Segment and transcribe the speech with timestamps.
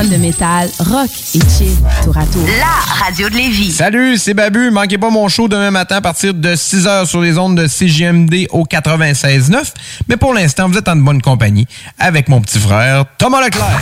[0.00, 2.42] De métal, rock et chill, tour à tour.
[2.58, 3.72] La radio de Lévis.
[3.72, 4.70] Salut, c'est Babu.
[4.70, 8.46] Manquez pas mon show demain matin à partir de 6h sur les ondes de CGMD
[8.50, 9.74] au 96.9.
[10.08, 11.66] Mais pour l'instant, vous êtes en bonne compagnie
[11.98, 13.78] avec mon petit frère Thomas Leclerc.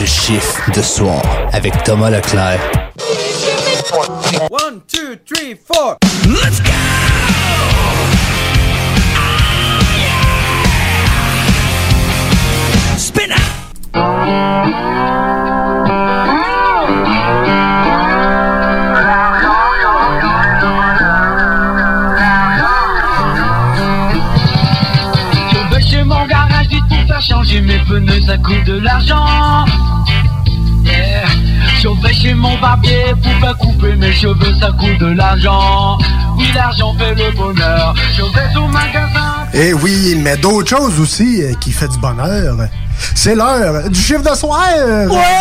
[0.00, 2.58] Le chiffre de soir avec Thomas Leclerc.
[4.50, 5.96] One, two, three, four.
[6.26, 6.72] Let's go!
[12.98, 13.62] Spin out!
[27.42, 29.64] Changer mes pneus, ça coûte de l'argent.
[30.84, 31.24] Yeah.
[31.80, 35.98] Je vais chez mon barbier pour faire couper mes cheveux, ça coûte de l'argent.
[36.36, 37.94] Oui, l'argent fait le bonheur.
[38.16, 39.46] Je vais au magasin.
[39.54, 42.56] Eh oui, mais d'autres choses aussi euh, qui fait du bonheur.
[43.14, 44.60] C'est l'heure du chiffre de soir.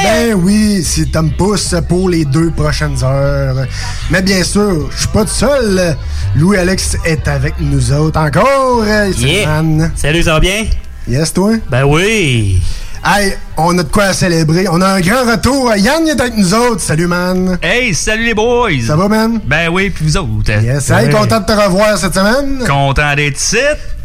[0.03, 3.65] Ben oui, si Tom pousse pour les deux prochaines heures.
[4.09, 5.95] Mais bien sûr, je suis pas tout seul.
[6.35, 8.83] Louis-Alex est avec nous autres encore.
[8.83, 9.63] euh, c'est Yeah.
[9.95, 10.65] Salut, ça va bien?
[11.07, 11.53] Yes, toi?
[11.69, 12.61] Ben oui.
[13.03, 14.67] Hey, on a de quoi à célébrer.
[14.69, 15.73] On a un grand retour.
[15.75, 16.81] Yann est avec nous autres.
[16.81, 17.57] Salut, man.
[17.63, 18.69] Hey, salut les boys!
[18.85, 19.39] Ça va, man?
[19.45, 20.51] Ben oui, puis vous autres?
[20.51, 20.91] Yes.
[20.91, 22.63] Hey, content de te revoir cette semaine.
[22.67, 23.57] Content d'être ici?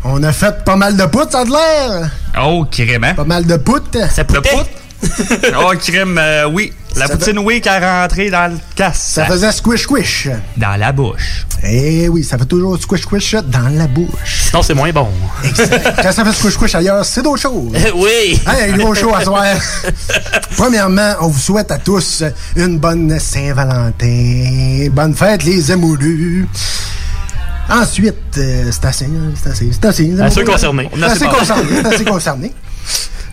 [0.05, 2.11] On a fait pas mal de poutres, ça a de l'air.
[2.43, 3.99] Oh, crème, Pas mal de poutres?
[4.11, 4.51] Ça poutait?
[5.61, 6.73] oh, crème, euh, oui.
[6.97, 9.13] La Ça poutine, oui, qui est rentrée dans le casse.
[9.15, 10.29] Ça faisait squish squish.
[10.57, 11.47] Dans la bouche.
[11.63, 14.45] Eh oui, ça fait toujours squish squish dans la bouche.
[14.49, 15.09] Sinon, c'est moins bon.
[15.45, 15.95] Exact.
[16.03, 17.73] Quand ça fait squish squish ailleurs, c'est d'autres choses.
[17.95, 18.41] oui.
[18.47, 19.45] Hey, un gros show à soir.
[20.57, 22.23] Premièrement, on vous souhaite à tous
[22.57, 24.89] une bonne Saint-Valentin.
[24.91, 26.47] Bonne fête, les émoulus.
[27.69, 30.21] Ensuite, euh, c'est assez, hein, c'est assez, c'est assez.
[30.21, 30.89] Assez concerné.
[30.95, 32.53] C'est assez concerné, c'est assez concerné.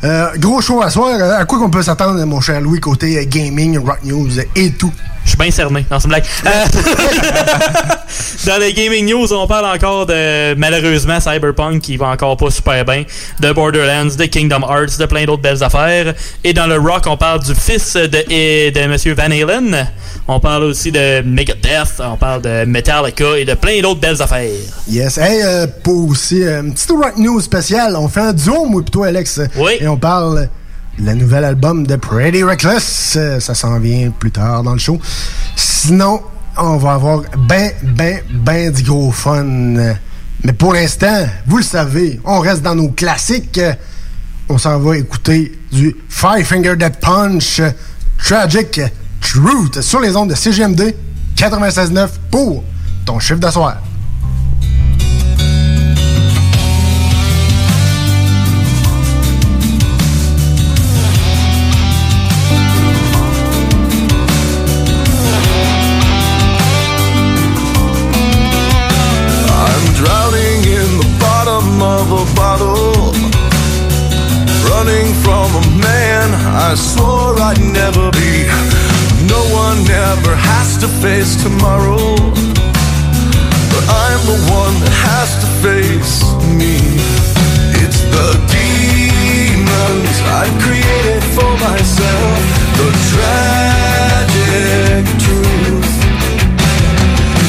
[0.04, 1.16] Euh, gros show à soir.
[1.20, 4.72] Euh, À quoi qu'on peut s'attendre, mon cher Louis, côté euh, gaming, rock news et
[4.72, 4.92] tout?
[5.24, 6.24] Je suis bien cerné dans ce blague.
[6.46, 6.50] Euh,
[8.46, 12.84] dans les gaming news, on parle encore de malheureusement Cyberpunk qui va encore pas super
[12.84, 13.04] bien,
[13.40, 16.14] de Borderlands, de Kingdom Hearts, de plein d'autres belles affaires.
[16.44, 19.88] Et dans le rock, on parle du fils de, de Monsieur Van Halen.
[20.28, 24.50] On parle aussi de Megadeth, on parle de Metallica et de plein d'autres belles affaires.
[24.90, 25.18] Yes.
[25.18, 28.82] Hey, euh, pour aussi euh, une petite rock news spéciale, on fait un duo, moi
[28.90, 29.40] toi, Alex.
[29.56, 29.74] Oui.
[29.80, 30.50] Et on parle
[31.00, 33.16] la nouvel album de Pretty Reckless.
[33.18, 35.00] Euh, Ça s'en vient plus tard dans le show.
[35.56, 36.22] Sinon,
[36.58, 39.44] on va avoir ben, ben, ben du gros fun.
[39.44, 43.60] Mais pour l'instant, vous le savez, on reste dans nos classiques.
[44.50, 47.62] On s'en va écouter du Five Finger Death Punch
[48.18, 48.82] Tragic
[49.22, 50.94] Truth sur les ondes de CGMD
[51.38, 52.64] 96.9 pour
[53.06, 53.93] ton chiffre de
[71.84, 73.12] of a bottle.
[74.72, 76.28] Running from a man
[76.68, 78.48] I swore I'd never be.
[79.28, 82.16] No one ever has to face tomorrow.
[83.72, 86.24] But I'm the one that has to face
[86.56, 86.80] me.
[87.84, 92.40] It's the demons I've created for myself.
[92.80, 95.94] The tragic truth.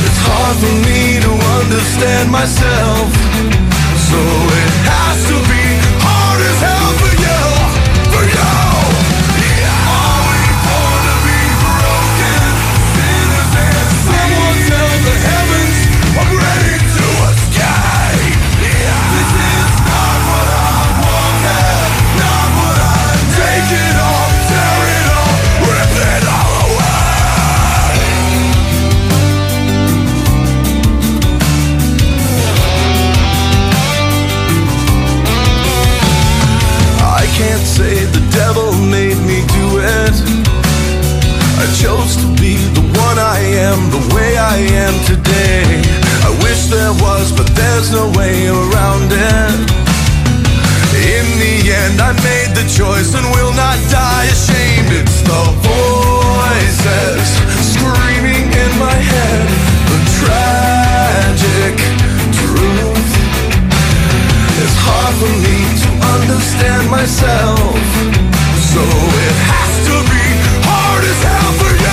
[0.07, 3.44] It's hard for me to understand myself.
[4.11, 5.65] So it has to be
[6.05, 7.04] hard as hell
[41.65, 45.65] I chose to be the one I am, the way I am today.
[46.21, 49.57] I wish there was, but there's no way around it.
[50.93, 54.93] In the end, I made the choice and will not die ashamed.
[54.93, 57.25] It's the voices
[57.73, 59.49] screaming in my head,
[59.89, 61.81] the tragic
[62.45, 63.09] truth.
[64.61, 67.73] It's hard for me to understand myself,
[68.69, 70.14] so it has to be
[70.95, 71.84] hard as hell for you.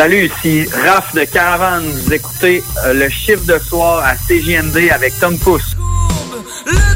[0.00, 1.84] Salut, ici Raph de Caravane.
[1.84, 5.76] Vous écoutez euh, le chiffre de soir à CJMD avec Tom Pousse.
[6.64, 6.90] Le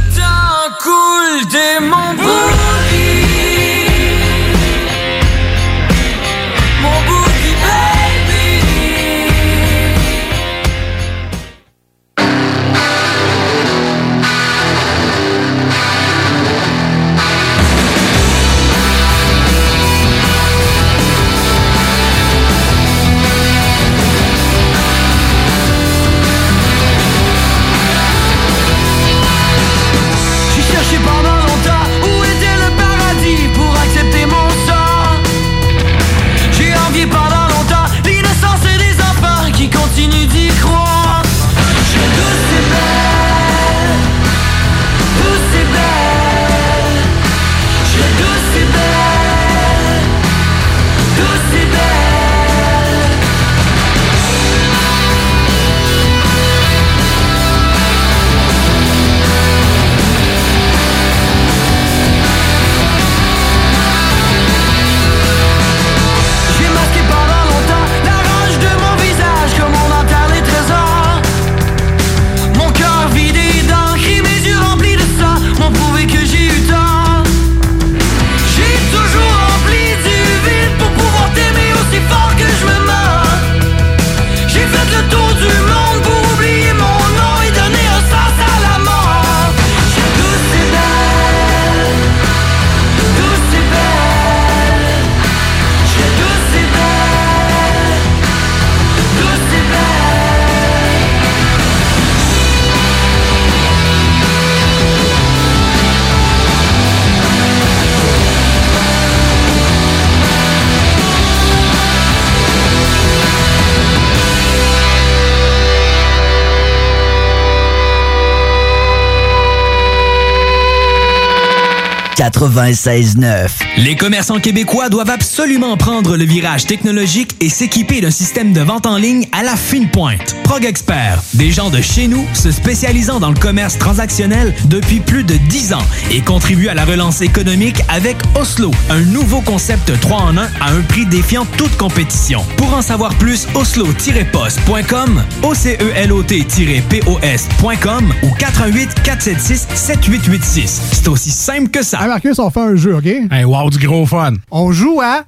[122.44, 123.48] 96.9.
[123.78, 128.84] Les commerçants québécois doivent absolument prendre le virage technologique et s'équiper d'un système de vente
[128.84, 130.36] en ligne à la fine pointe.
[130.44, 135.24] Prog Expert, des gens de chez nous se spécialisant dans le commerce transactionnel depuis plus
[135.24, 135.82] de 10 ans
[136.12, 140.70] et contribuent à la relance économique avec Oslo, un nouveau concept 3 en 1 à
[140.70, 142.44] un prix défiant toute compétition.
[142.56, 150.82] Pour en savoir plus, oslo-post.com, OCELOT-POS.com ou 418 476 7886.
[150.92, 152.02] C'est aussi simple que ça.
[152.02, 153.06] Hey Marcus, on fait un jeu, OK?
[153.06, 154.34] Hey, wow, du gros fun.
[154.50, 155.24] On joue à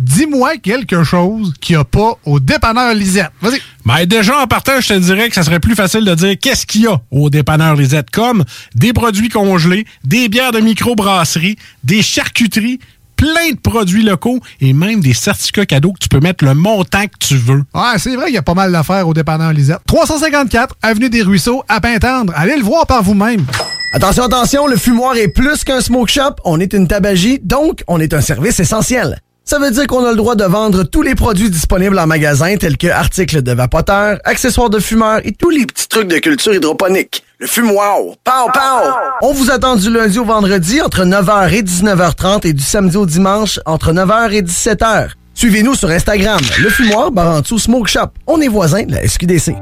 [0.00, 3.30] Dis-moi quelque chose qu'il n'y a pas au dépanneur Lisette.
[3.42, 3.60] Vas-y.
[3.84, 6.64] Ben déjà, en partant, je te dirais que ça serait plus facile de dire qu'est-ce
[6.64, 12.00] qu'il y a au dépanneur Lisette, comme des produits congelés, des bières de microbrasserie, des
[12.00, 12.80] charcuteries,
[13.14, 17.04] plein de produits locaux et même des certificats cadeaux que tu peux mettre le montant
[17.04, 17.62] que tu veux.
[17.74, 19.80] Ouais, c'est vrai qu'il y a pas mal d'affaires au dépanneur Lisette.
[19.86, 22.32] 354 Avenue des Ruisseaux, à Pintendre.
[22.34, 23.44] Allez le voir par vous-même.
[23.92, 26.36] Attention, attention, le fumoir est plus qu'un smoke shop.
[26.46, 29.20] On est une tabagie, donc on est un service essentiel.
[29.50, 32.56] Ça veut dire qu'on a le droit de vendre tous les produits disponibles en magasin,
[32.56, 36.54] tels que articles de vapoteurs, accessoires de fumeurs et tous les petits trucs de culture
[36.54, 37.24] hydroponique.
[37.40, 37.96] Le fumoir.
[38.22, 38.92] Pow, pow!
[39.22, 43.06] On vous attend du lundi au vendredi entre 9h et 19h30 et du samedi au
[43.06, 45.08] dimanche entre 9h et 17h.
[45.34, 48.10] Suivez-nous sur Instagram, le fumoir Barantou Smoke Shop.
[48.28, 49.56] On est voisins de la SQDC.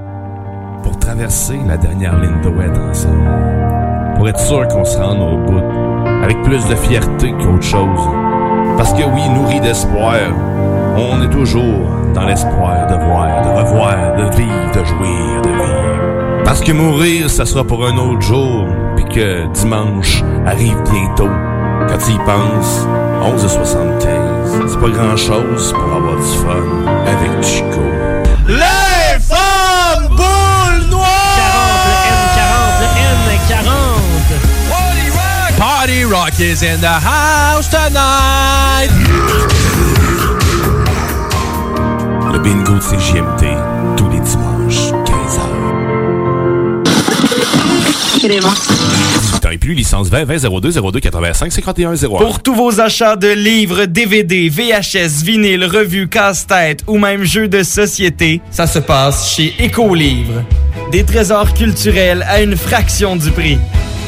[0.82, 3.24] Pour traverser la dernière ligne de wet ensemble.
[4.18, 5.62] Pour être sûr qu'on se rende au bout.
[6.22, 8.27] Avec plus de fierté qu'autre chose.
[8.78, 10.20] Parce que oui, nourri d'espoir,
[10.96, 16.44] on est toujours dans l'espoir de voir, de revoir, de vivre, de jouir, de vivre.
[16.44, 21.28] Parce que mourir, ça sera pour un autre jour, puis que dimanche arrive bientôt.
[21.88, 22.86] Quand tu y penses,
[23.20, 28.87] 11h75, c'est pas grand-chose pour avoir du fun avec Chico.
[36.10, 38.90] Rock is in the house tonight.
[42.32, 43.44] Le bingo de CJMT,
[43.94, 45.40] tous les dimanches, 15h.
[48.20, 52.08] 18 ans et plus, licence 20 20 02 02 85 51 01.
[52.08, 57.62] Pour tous vos achats de livres, DVD, VHS, vinyle, revues, casse-tête ou même jeux de
[57.62, 60.42] société, ça se passe chez Écolivre.
[60.90, 63.58] Des trésors culturels à une fraction du prix.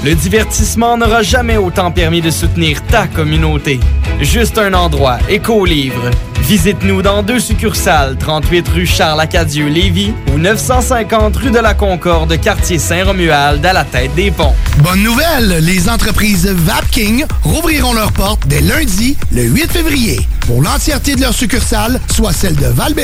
[0.03, 3.79] Le divertissement n'aura jamais autant permis de soutenir ta communauté.
[4.23, 6.11] Juste un endroit, Écolivre.
[6.41, 12.79] Visite-nous dans deux succursales, 38 rue Charles-Acadieux, Lévis ou 950 rue de la Concorde, quartier
[12.79, 14.55] Saint-Romuald, à la tête des ponts.
[14.79, 21.15] Bonne nouvelle, les entreprises Vapking rouvriront leurs portes dès lundi, le 8 février, pour l'entièreté
[21.15, 22.95] de leurs succursales, soit celles de val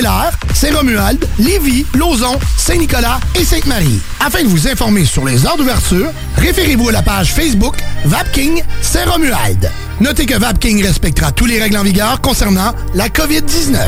[0.53, 4.01] Saint-Romuald, Lévis, Lauson, Saint-Nicolas et Sainte-Marie.
[4.19, 9.71] Afin de vous informer sur les heures d'ouverture, référez-vous la page Facebook Vapking Saint-Romuald.
[10.01, 13.79] Notez que Vapking respectera tous les règles en vigueur concernant la COVID-19.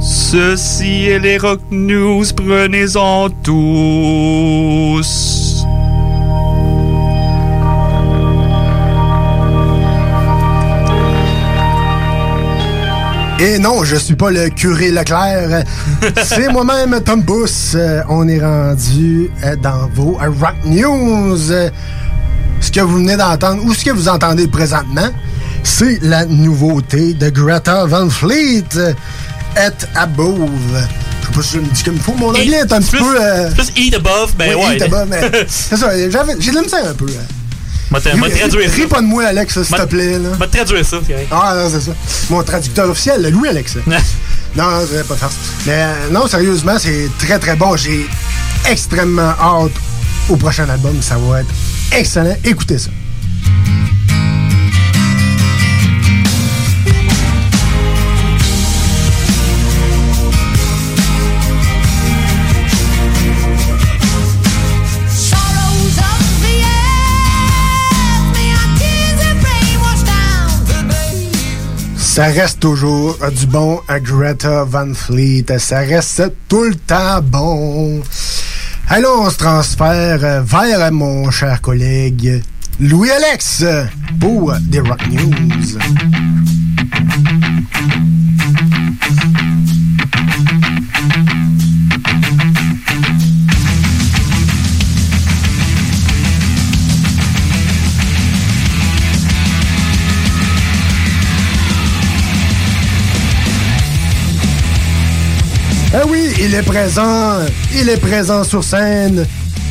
[0.00, 5.42] Ceci est les Rock News, prenez-en tous.
[13.42, 15.64] Et non, je suis pas le curé Leclerc.
[16.22, 17.72] C'est moi-même, Tom Booth.
[17.74, 21.50] Euh, On est rendu euh, dans vos euh, Rock News.
[22.60, 25.08] Ce que vous venez d'entendre, ou ce que vous entendez présentement,
[25.62, 28.64] c'est la nouveauté de Greta Van Fleet,
[29.56, 30.48] At Above.
[31.22, 32.14] Je sais pas si je me dis comme il faut.
[32.14, 33.20] Mon anglais est un petit peu...
[33.20, 34.76] euh, plus eat above, ben oui, ouais.
[34.76, 36.12] eat above, mais c'est ça, j'ai de
[36.56, 37.06] la misère un peu.
[37.06, 37.24] hein.
[38.24, 38.76] Ris- traduire ça.
[38.76, 40.18] Ris pas de moi, Alex, s'il te plaît.
[40.40, 41.26] Te traduire ça, c'est.
[41.30, 41.92] Ah, non, c'est ça.
[42.30, 43.76] Mon traducteur officiel, Louis Alex.
[43.86, 43.96] non,
[44.56, 45.34] non, c'est pas de farce.
[45.66, 47.76] Mais euh, non, sérieusement, c'est très très bon.
[47.76, 48.06] J'ai
[48.68, 49.72] extrêmement hâte
[50.30, 50.96] au prochain album.
[51.02, 51.50] Ça va être
[51.92, 52.36] excellent.
[52.44, 52.88] Écoutez ça.
[72.12, 75.46] Ça reste toujours euh, du bon à Greta Van Fleet.
[75.56, 78.02] Ça reste tout le temps bon.
[78.86, 82.42] Allons, on se transfère euh, vers mon cher collègue
[82.78, 83.64] Louis-Alex
[84.20, 86.51] pour des Rock News.
[106.42, 107.38] Il est présent.
[107.74, 109.26] Il est présent sur scène.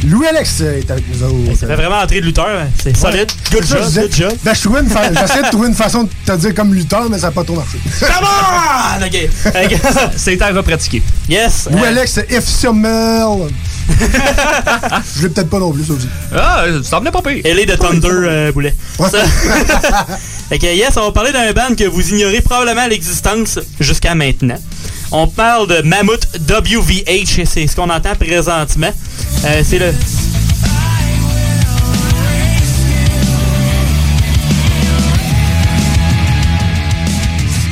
[0.08, 1.60] Louis-Alex est avec nous autres.
[1.60, 2.48] Ça fait vraiment entrer de lutteur.
[2.48, 2.68] hein.
[2.82, 3.32] C'est solide.
[3.51, 4.34] Good job, good job.
[4.44, 4.54] Ben,
[5.20, 7.56] J'essaie de trouver une façon de te dire comme lutteur, mais ça n'a pas trop
[7.56, 7.78] marché.
[8.00, 9.06] Come on!
[9.06, 9.30] OK.
[9.46, 9.80] OK.
[10.16, 11.04] C'est à repratiquer.
[11.30, 11.68] Yes.
[11.68, 13.38] Euh, Louis-Alex, If Summer.
[15.18, 16.08] Je l'ai peut-être pas non plus, ça aussi.
[16.36, 17.42] Ah, ça venait pas pire.
[17.46, 18.74] Elle est de Thunder euh, Boulet.
[20.50, 24.58] Fait que yes, on va parler d'un band que vous ignorez probablement l'existence jusqu'à maintenant.
[25.13, 28.94] On parle de Mammoth WVH, c'est ce qu'on entend présentement.
[29.44, 29.94] Euh, c'est le.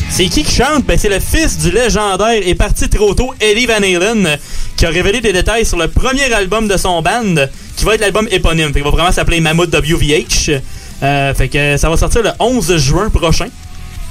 [0.10, 0.86] C'est qui qui chante?
[0.86, 4.38] Ben, c'est le fils du légendaire et parti trop tôt Eddie Van Halen
[4.75, 7.36] qui a révélé des détails sur le premier album de son band
[7.77, 8.74] qui va être l'album éponyme.
[8.74, 10.60] Qu'il va vraiment s'appeler Mammoth WVH.
[11.03, 13.48] Euh, fait que ça va sortir le 11 juin prochain.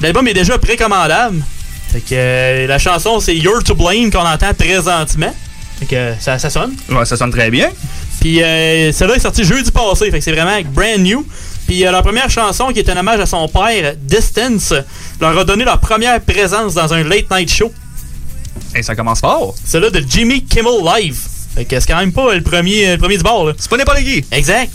[0.00, 1.42] L'album est déjà précommandable.
[1.92, 5.34] Fait que euh, la chanson c'est You're to Blame qu'on entend présentement.
[5.80, 6.74] Fait que euh, ça, ça sonne?
[6.90, 7.70] Ouais, ça sonne très bien.
[8.20, 11.24] Puis euh, celle-là est sortie jeudi passé, fait que c'est vraiment brand new.
[11.66, 14.74] Puis euh, leur première chanson, qui est un hommage à son père, Distance,
[15.20, 17.72] leur a donné leur première présence dans un late night show.
[18.74, 19.54] Et ça commence fort.
[19.64, 21.18] Celle-là de Jimmy Kimmel Live.
[21.54, 23.46] Fait que c'est quand même pas le premier, le premier du bord.
[23.46, 23.52] là.
[23.58, 24.24] C'est pas n'importe qui.
[24.32, 24.70] Exact.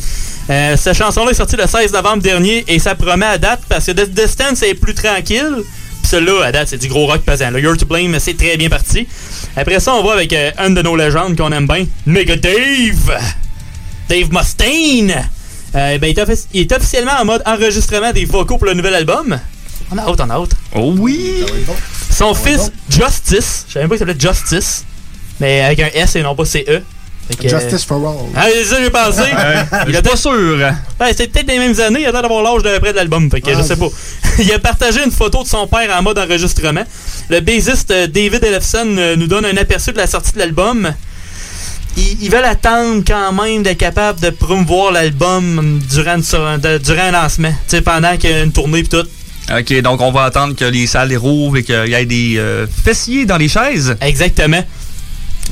[0.49, 3.85] Euh, cette chanson-là est sortie le 16 novembre dernier et ça promet à date parce
[3.85, 5.63] que Distance est plus tranquille.
[6.03, 7.49] Celle-là, à date, c'est du gros rock pesant.
[7.51, 9.07] Le You're to Blame, c'est très bien parti.
[9.55, 13.17] Après ça, on va avec euh, un de nos légendes qu'on aime bien, Mega Dave.
[14.09, 15.11] Dave Mustaine.
[15.75, 18.73] Euh, ben, il, est offici- il est officiellement en mode enregistrement des vocaux pour le
[18.75, 19.39] nouvel album.
[19.91, 20.51] On a hâte, on a hâte.
[20.75, 21.43] Oh oui!
[22.11, 23.65] Son fils, Justice.
[23.67, 24.85] Je savais même pas qu'il s'appelait Justice.
[25.39, 26.81] Mais avec un S et non pas CE.
[27.41, 28.29] Que, Justice for all.
[28.35, 29.21] Ah, c'est ça que j'ai pensé.
[29.87, 30.31] Il est pas sûr.
[30.31, 33.29] Ouais, c'est peut-être les mêmes années, il a l'air d'avoir l'âge de près de l'album,
[33.31, 33.87] fait que Ah, je sais pas.
[34.39, 36.83] il a partagé une photo de son père en mode enregistrement.
[37.29, 40.93] Le bassiste euh, David Ellefson euh, nous donne un aperçu de la sortie de l'album.
[41.95, 47.11] Ils, ils veulent attendre quand même d'être capable de promouvoir l'album durant, de- durant un
[47.11, 49.05] lancement, tu sais, pendant qu'il y a une tournée et tout.
[49.55, 52.35] Ok, donc on va attendre que les salles les rouvrent et qu'il y ait des
[52.37, 53.95] euh, fessiers dans les chaises?
[54.01, 54.63] Exactement.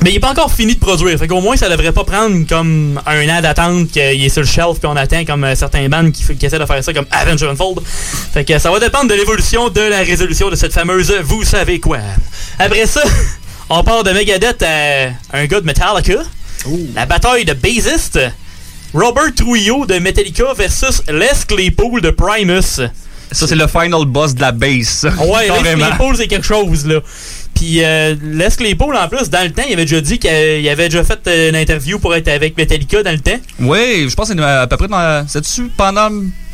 [0.00, 1.16] Mais il est pas encore fini de produire.
[1.18, 4.46] Fait qu'au moins, ça devrait pas prendre comme un an d'attente qu'il est sur le
[4.48, 7.48] shelf puis on attend comme euh, certains bands qui, essaient de faire ça comme Avenger
[7.48, 7.80] Unfold.
[8.32, 11.78] Fait que ça va dépendre de l'évolution de la résolution de cette fameuse vous savez
[11.78, 11.98] quoi.
[12.58, 13.02] Après ça,
[13.70, 16.22] on part de Megadeth à un gars de Metallica.
[16.94, 18.18] La bataille de bassiste.
[18.94, 22.80] Robert Trujillo de Metallica versus Les Claypool de Primus.
[23.32, 25.08] Ça, c'est le final boss de la base.
[25.18, 25.74] Ouais, Les.
[25.74, 27.00] Claypool, c'est quelque chose, là.
[27.54, 30.88] Puis euh, Les Claypool, en plus, dans le temps, il avait déjà dit qu'il avait
[30.88, 33.38] déjà fait euh, une interview pour être avec Metallica dans le temps.
[33.60, 35.26] Oui, je pense que c'est à peu près dans.
[35.28, 36.08] C'est-tu pendant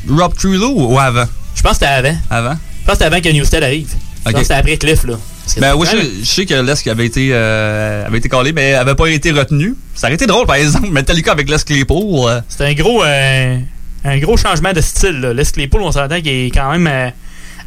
[0.08, 1.26] Rob Trullo ou avant?
[1.54, 2.16] Je pense que c'était avant.
[2.30, 2.54] Avant?
[2.54, 3.88] Je pense que c'était avant que Newsted arrive.
[3.90, 5.14] Je pense que c'était après Cliff, là.
[5.56, 8.94] Ben oui, je, je sais que Les avait été, euh, avait été collé, mais avait
[8.94, 9.74] pas été retenu.
[9.94, 12.28] Ça aurait été drôle, par exemple, Metallica avec Les Claypool.
[12.28, 13.56] euh, C'est un gros, euh,
[14.04, 15.20] un gros changement de style.
[15.20, 15.32] Là.
[15.32, 17.08] Les Claypool, on s'entend qu'il est quand même euh,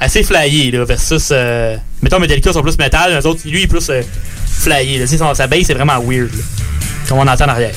[0.02, 1.30] assez flyé là, versus.
[1.32, 4.02] Euh, mettons, Metallica sont plus métal, les autres, lui, est plus euh,
[4.46, 4.98] flyé.
[5.00, 5.08] Là.
[5.08, 6.32] Son- sa bass, c'est vraiment weird.
[6.36, 6.44] là,
[7.08, 7.76] comme on entend en arrière.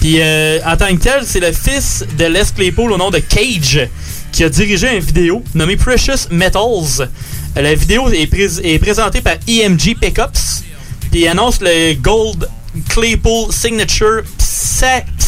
[0.00, 3.18] Puis euh, en tant que tel, c'est le fils de Les Claypool au nom de
[3.18, 3.88] Cage
[4.30, 7.00] qui a dirigé une vidéo nommée Precious Metals.
[7.56, 8.28] Euh, La vidéo est,
[8.62, 10.62] est présentée par EMG Pickups.
[11.10, 12.46] Puis annonce le Gold
[12.90, 14.22] Claypool Signature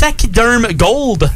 [0.00, 1.30] Pachyderm Gold.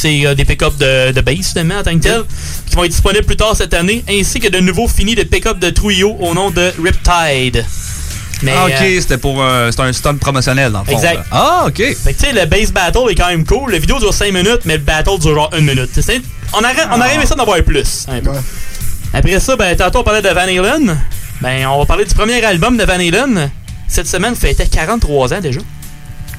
[0.00, 2.22] C'est euh, des pick-up de, de base finalement en tant que tel.
[2.66, 4.02] Qui vont être disponibles plus tard cette année.
[4.08, 7.66] Ainsi que de nouveaux finis de pick-up de Trujillo au nom de Riptide.
[8.42, 10.92] Mais, ah, ok, euh, c'était pour un, c'était un stunt promotionnel, dans le fond.
[10.92, 11.16] Exact.
[11.16, 11.24] là.
[11.30, 11.76] Ah, ok.
[11.76, 13.72] fait que tu sais, le base battle est quand même cool.
[13.72, 15.90] La vidéo dure 5 minutes, mais le battle dure genre 1 minute.
[16.54, 18.06] On aurait, on aimé ça d'en voir plus.
[18.08, 18.30] un peu.
[19.12, 20.98] Après ça, ben, tantôt on parlait de Van Halen.
[21.42, 23.50] Ben, on va parler du premier album de Van Halen.
[23.88, 25.60] Cette semaine fêtait 43 ans déjà.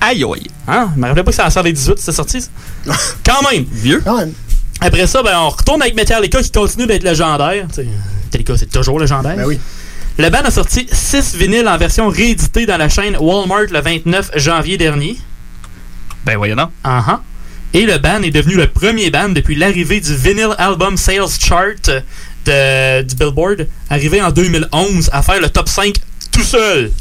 [0.02, 0.48] Aïe aïe.
[0.68, 0.90] Hein?
[0.96, 2.50] Je me rappelais pas que ça en sort les 18, c'est sorti ça?
[3.26, 3.66] Quand même.
[3.72, 4.02] Vieux.
[4.04, 4.34] Quand même.
[4.80, 7.66] Après ça, ben, on retourne avec Metallica qui continue d'être légendaire.
[7.70, 7.88] Tu sais,
[8.26, 9.36] Metallica, c'est toujours légendaire.
[9.38, 9.60] Ben oui.
[10.18, 14.32] Le band a sorti 6 vinyles en version rééditée dans la chaîne Walmart le 29
[14.38, 15.18] janvier dernier.
[16.26, 16.70] Ben voyons donc.
[16.84, 17.20] Uh-huh.
[17.74, 21.90] Et le band est devenu le premier band depuis l'arrivée du Vinyl Album Sales Chart
[22.46, 25.94] de- du Billboard, arrivé en 2011 à faire le top 5
[26.32, 26.92] tout seul.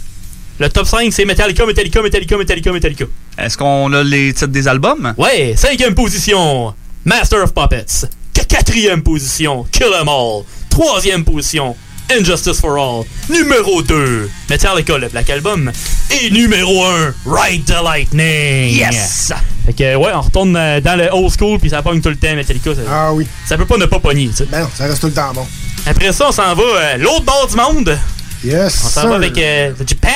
[0.61, 3.05] Le top 5, c'est Metallica, Metallica, Metallica, Metallica, Metallica.
[3.39, 5.15] Est-ce qu'on a les titres des albums?
[5.17, 8.07] Ouais, cinquième position, Master of Puppets.
[8.35, 10.43] Qu- Quatrième position, Kill 'Em All.
[10.69, 11.75] Troisième position,
[12.11, 13.05] Injustice for All.
[13.31, 15.73] Numéro 2, Metallica, le Black Album.
[16.11, 18.77] Et numéro 1, Ride the Lightning.
[18.77, 19.33] Yes!
[19.65, 22.17] Fait que, ouais, on retourne euh, dans le old school, puis ça pogne tout le
[22.17, 22.75] temps, Metallica.
[22.75, 23.27] Ça, ah oui.
[23.47, 24.47] Ça peut pas ne pas pogner, tu sais.
[24.51, 25.47] Ben non, ça reste tout le temps bon.
[25.87, 27.99] Après ça, on s'en va euh, l'autre bord du monde.
[28.43, 30.09] Yes, On s'en va avec euh, le Japan.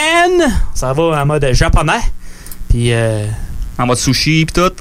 [0.73, 2.01] On s'en va en mode japonais.
[2.69, 3.27] Puis, euh,
[3.79, 4.73] En mode sushi pis tout.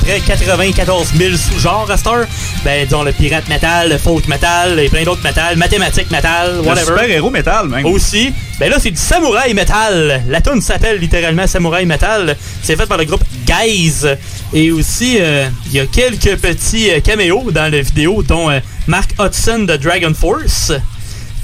[0.00, 2.26] Près 94 000 sous-genres à cette heure.
[2.64, 6.60] Ben, disons le pirate metal, le folk metal et plein d'autres metal, mathématiques metal, Le
[6.68, 6.86] whatever.
[6.86, 7.86] super-héros métal, même.
[7.86, 8.32] Aussi.
[8.58, 10.22] Ben là, c'est du samouraï metal.
[10.28, 12.36] La tune s'appelle littéralement samouraï metal.
[12.62, 14.04] C'est fait par le groupe Guys.
[14.52, 18.60] Et aussi, euh, il y a quelques petits euh, caméos dans la vidéo, dont euh,
[18.86, 20.72] Mark Hudson de Dragon Force.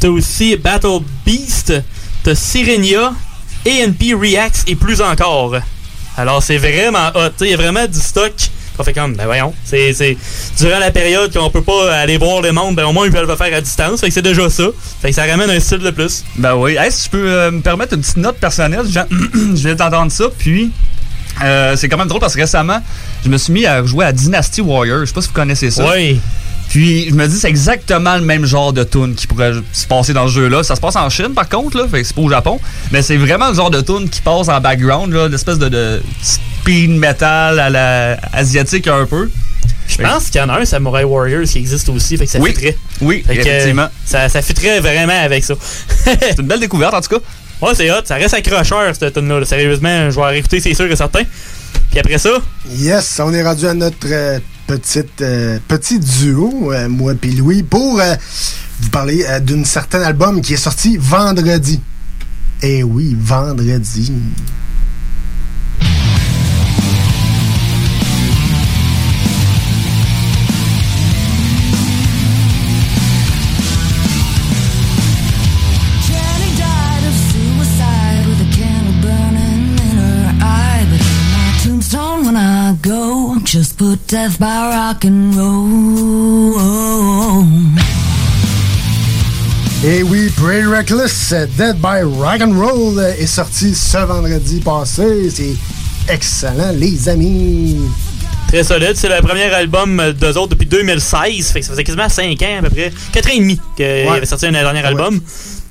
[0.01, 1.73] T'as aussi Battle Beast,
[2.23, 3.15] t'as Sirenia,
[3.67, 5.55] ANP Reacts et plus encore.
[6.17, 7.31] Alors, c'est vraiment hot.
[7.31, 8.33] Tu sais, Il y a vraiment du stock.
[8.79, 10.19] On fait comme, ben voyons, c'est c'est
[10.59, 13.27] durant la période qu'on peut pas aller voir le monde, ben au moins ils peuvent
[13.27, 14.01] le faire à distance.
[14.01, 14.65] Fait que c'est déjà ça.
[15.01, 16.25] Fait que ça ramène un style de plus.
[16.37, 16.77] Ben oui.
[16.79, 19.01] Hey, si tu peux euh, me permettre une petite note personnelle, je
[19.55, 20.71] viens d'entendre ça, puis
[21.43, 22.83] euh, c'est quand même drôle parce que récemment,
[23.25, 25.01] je me suis mis à jouer à Dynasty Warrior.
[25.01, 25.91] Je sais pas si vous connaissez ça.
[25.95, 26.21] Oui.
[26.69, 30.13] Puis je me dis c'est exactement le même genre de tune qui pourrait se passer
[30.13, 30.63] dans ce jeu-là.
[30.63, 32.61] Ça se passe en Chine par contre, là, fait que c'est pas au Japon.
[32.93, 36.03] Mais c'est vraiment le genre de tune qui passe en background, là, l'espèce de, de
[36.23, 39.31] speed metal à la asiatique un peu.
[39.89, 42.41] Je pense qu'il y en a un Samurai Warriors qui existe aussi, fait que ça
[42.41, 42.51] Oui.
[42.51, 42.77] fitterait.
[43.01, 43.83] Oui, Fait effectivement.
[43.83, 45.55] euh, ça, ça fitterait vraiment avec ça.
[46.05, 47.23] c'est une belle découverte en tout cas.
[47.63, 48.01] Ouais, c'est hot.
[48.05, 49.39] Ça reste accrocheur, cette tune-là.
[49.39, 49.47] là.
[49.47, 51.23] Sérieusement, je vais la réécouter, c'est sûr et certain.
[51.91, 52.31] Puis après ça,
[52.69, 57.63] Yes, on est rendu à notre euh, petite, euh, petit duo, euh, moi et Louis,
[57.63, 58.15] pour euh,
[58.81, 61.81] vous parler d'un certain album qui est sorti vendredi.
[62.63, 64.13] Eh oui, vendredi.
[83.57, 86.61] Just put death by rock and roll.
[89.83, 95.31] Eh oui, Pretty Reckless, Dead by Rock and Roll est sorti ce vendredi passé.
[95.31, 95.57] C'est
[96.13, 97.79] excellent, les amis.
[98.49, 98.93] très solide.
[98.95, 101.53] C'est le premier album d'eux autres depuis 2016.
[101.53, 102.93] Fait que ça faisait quasiment 5 ans à peu près.
[103.13, 105.21] 4 ans et demi qu'il avait sorti un dernier album.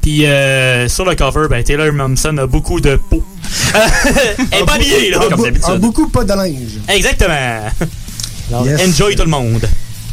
[0.05, 3.23] Puis euh, sur le cover, ben, Taylor Momsen a beaucoup de peau.
[4.51, 5.63] Elle est pas habillée, là, comme d'habitude.
[5.67, 6.77] ah, beaucoup pas de linge.
[6.87, 7.33] Exactement.
[8.51, 8.87] Alors, Yes.
[8.87, 9.67] enjoy tout le monde.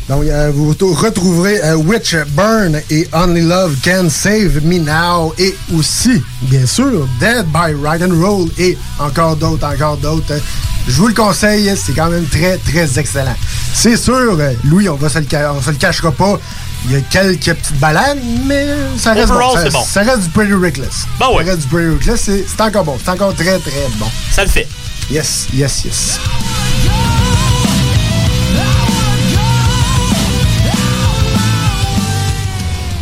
[0.09, 5.55] Donc, euh, vous retrouverez euh, Witch Burn et Only Love Can Save Me Now et
[5.76, 10.40] aussi, bien sûr, Dead by Rock and Roll et encore d'autres, encore d'autres.
[10.88, 13.37] Je vous le conseille, c'est quand même très, très excellent.
[13.74, 16.40] C'est sûr, euh, Louis, on va se le, on se le cachera pas.
[16.86, 18.66] Il y a quelques petites balades, mais
[18.98, 19.70] ça reste Overall, bon.
[19.70, 19.84] Ça, bon.
[19.84, 21.06] ça reste du Pretty Reckless.
[21.18, 21.44] Bon, ouais.
[21.44, 22.98] Ça reste du Pretty Reckless, c'est c'est encore bon.
[23.02, 24.06] C'est encore très, très bon.
[24.30, 24.66] Ça le fait.
[25.10, 26.18] Yes, yes, yes.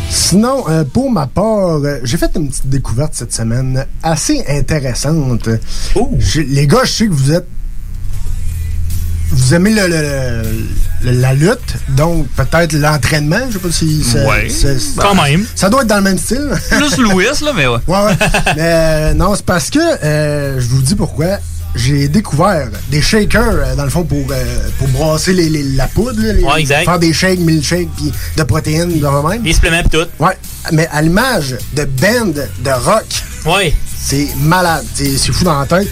[0.09, 5.49] Sinon, euh, pour ma part, euh, j'ai fait une petite découverte cette semaine assez intéressante.
[6.35, 7.47] Les gars, je sais que vous êtes.
[9.31, 10.41] Vous aimez le, le-
[11.03, 13.39] le- la lutte, donc peut-être l'entraînement.
[13.49, 14.03] Je sais pas si.
[14.03, 14.49] ça- Ouais.
[14.49, 14.67] ça-
[15.01, 15.45] Quand même.
[15.55, 16.49] Ça doit être dans le même style.
[16.69, 17.77] Plus Louis, là, mais ouais.
[17.87, 18.13] Ouais, ouais.
[18.57, 21.37] Mais euh, non, c'est parce que euh, je vous dis pourquoi.
[21.73, 24.43] J'ai découvert des shakers, euh, dans le fond, pour, euh,
[24.77, 26.21] pour brasser les, les- la poudre.
[26.21, 26.83] là, les- Ouais, exact.
[26.83, 29.41] Faire des shakes, milkshakes, puis de protéines, de même.
[29.41, 30.05] Des suppléments pis tout.
[30.19, 30.37] Ouais.
[30.73, 33.05] Mais à l'image de band de rock.
[33.45, 33.73] Ouais.
[34.03, 34.83] C'est malade.
[34.93, 35.87] C'est c'est fou dans la tête.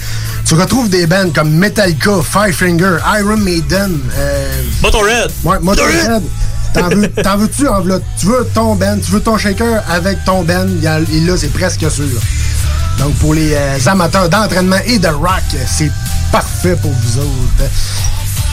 [0.46, 4.00] Tu retrouves des bands comme Metallica, Five Finger, Iron Maiden.
[4.18, 5.32] Euh, Motorhead.
[5.44, 6.24] Ouais, Motorhead.
[6.74, 10.24] T'en veux- T'en veux-tu en veux Tu veux ton band, tu veux ton shaker avec
[10.24, 10.68] ton band,
[11.12, 12.06] et là, c'est presque sûr.
[13.00, 15.92] Donc, pour les euh, amateurs d'entraînement et de rock, c'est
[16.32, 17.70] parfait pour vous autres.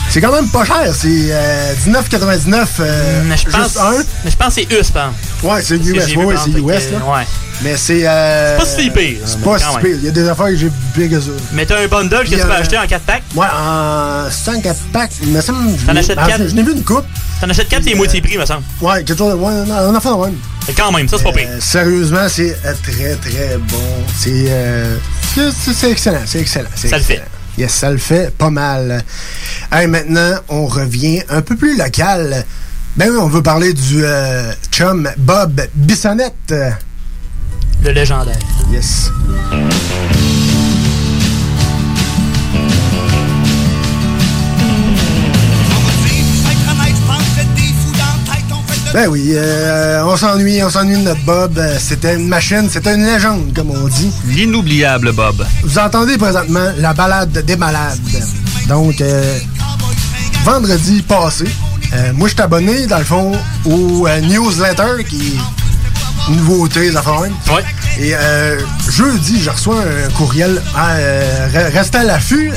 [0.09, 3.97] C'est quand même pas cher, c'est euh, 19,99 euh, Mais je juste pense, un.
[4.23, 5.11] mais je pense que c'est US, par
[5.43, 6.97] Ouais, c'est US, ouais, ouais, c'est US, fait là.
[7.05, 7.23] ouais.
[7.63, 8.07] Mais c'est...
[8.07, 9.95] euh, C'est pas si pire, C'est pas si pire.
[9.99, 11.29] Il y a des affaires que j'ai pire que ça.
[11.53, 13.23] Mais t'as un bundle que tu peux euh, acheter en 4 packs?
[13.35, 15.11] Ouais, en 5 4 packs.
[15.23, 15.75] Il me semble.
[15.85, 16.47] T'en achètes Ah, quatre?
[16.47, 17.05] Je n'ai vu une coupe.
[17.41, 18.63] T'en achètes 4 et moitié prix, me semble.
[18.81, 19.33] Ouais, quelque chose.
[19.35, 20.35] Ouais, non, on en fait de même.
[20.67, 21.47] Mais quand même, ça, c'est pas pire.
[21.49, 23.77] Euh, sérieusement, c'est euh, très, très bon.
[24.15, 24.45] C'est.
[24.49, 24.95] euh,
[25.35, 26.21] c'est- excellent.
[26.25, 26.69] C'est excellent.
[26.75, 27.21] Ça le excellent.
[27.57, 29.03] Yes, ça le fait pas mal.
[29.71, 32.45] Hey, maintenant, on revient un peu plus local.
[32.97, 36.53] Ben oui, on veut parler du euh, chum Bob Bissonnette.
[37.83, 38.39] Le légendaire.
[38.71, 39.11] Yes.
[48.93, 51.57] Ben oui, euh, on s'ennuie, on s'ennuie de notre Bob.
[51.59, 54.11] Euh, C'était une machine, c'était une légende, comme on dit.
[54.27, 55.45] L'inoubliable Bob.
[55.63, 57.99] Vous entendez présentement la balade des malades.
[58.67, 59.37] Donc, euh,
[60.45, 61.45] vendredi passé,
[61.93, 63.31] euh, moi, je suis abonné, dans le fond,
[63.65, 67.33] au euh, newsletter qui est une nouveauté, même.
[67.55, 67.63] Ouais.
[67.99, 70.61] Et euh, jeudi, je reçois un courriel.
[70.77, 72.51] Euh, re- restez à l'affût.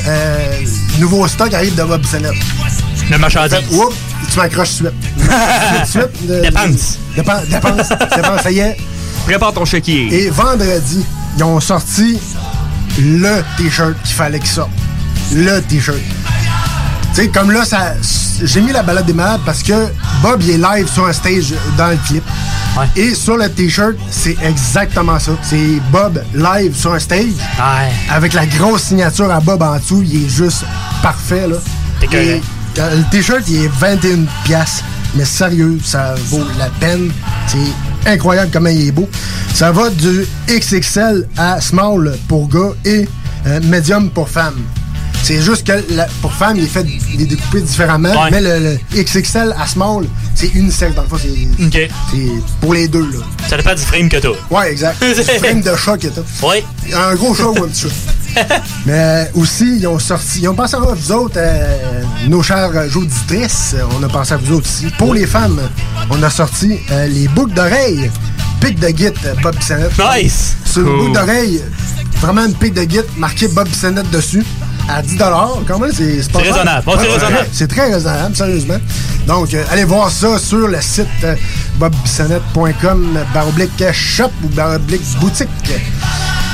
[0.99, 2.33] nouveau stock arrive de Bob Sennett.
[3.09, 3.57] Le marchandise.
[3.71, 3.95] Oups,
[4.31, 5.85] tu m'accroches tout de suite.
[5.87, 6.27] Suite.
[6.27, 6.97] de- Dépense.
[7.15, 7.45] Dépense.
[7.47, 7.89] Dépense.
[8.15, 8.77] Dépense, ça y est.
[9.25, 10.07] Prépare ton chéquier.
[10.25, 11.05] Et vendredi,
[11.37, 12.19] ils ont sorti
[12.99, 14.69] le t-shirt qu'il fallait qu'il sorte.
[15.33, 15.97] Le t-shirt.
[17.13, 17.93] Tu sais, comme là, ça,
[18.41, 19.87] j'ai mis la balade des malades parce que
[20.21, 22.23] Bob, il est live sur un stage dans le clip.
[22.95, 25.33] Et sur le t-shirt, c'est exactement ça.
[25.43, 27.33] C'est Bob live sur un stage.
[28.09, 30.03] Avec la grosse signature à Bob en dessous.
[30.05, 30.63] Il est juste
[31.03, 31.57] parfait, là.
[32.13, 32.41] Et,
[32.79, 34.81] euh, le t-shirt, il est 21 pièces.
[35.15, 37.11] Mais sérieux, ça vaut la peine.
[37.47, 39.09] C'est incroyable comment il est beau.
[39.53, 43.07] Ça va du XXL à small pour gars et
[43.47, 44.61] euh, medium pour femmes.
[45.23, 48.13] C'est juste que la- pour femmes, il est fait il est découpé différemment.
[48.31, 50.05] Mais le, le XXL à small,
[50.35, 50.95] c'est unisexe.
[50.95, 52.17] Dans le fond, c'est
[52.59, 53.01] pour les deux.
[53.11, 53.19] Là.
[53.47, 54.29] Ça dépend du frame que t'as.
[54.49, 54.97] Ouais, exact.
[55.01, 56.21] Le frame de chat que t'as.
[56.43, 56.63] Oui.
[56.93, 57.89] Un gros chat ou un petit chat.
[58.85, 63.75] Mais aussi, ils ont sorti, ils ont pensé à vous autres, euh, nos chères auditrices,
[63.99, 64.87] on a pensé à vous autres aussi.
[64.97, 65.59] Pour les femmes,
[66.09, 68.09] on a sorti euh, les boucles d'oreilles,
[68.61, 69.91] pic de euh, Bob Bissonnette.
[70.15, 70.55] Nice!
[70.63, 70.97] Sur Cool.
[70.97, 71.61] boucle d'oreille,
[72.21, 74.45] vraiment une pic de git marquée Bob Bissonnette dessus.
[74.89, 75.17] À 10
[75.67, 76.83] quand même, c'est pas raisonnable.
[76.85, 77.47] Bon, c'est raisonnable.
[77.51, 78.77] C'est très raisonnable, sérieusement.
[79.27, 81.35] Donc, euh, allez voir ça sur le site euh,
[81.77, 85.47] bobbissonnette.com, baroblique shop ou baroblique boutique.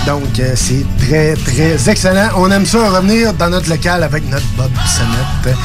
[0.06, 2.30] Donc, euh, c'est très, très excellent.
[2.38, 5.58] On aime ça revenir dans notre local avec notre Bob Bissonnette.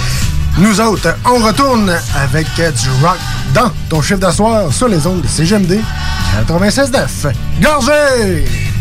[0.59, 3.19] Nous autres, on retourne avec euh, du rock
[3.55, 5.79] dans ton chiffre d'asseoir sur les ondes de CGMD
[6.49, 7.33] 96.9.
[7.63, 8.72] Gorgé!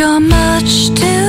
[0.00, 1.19] You're much too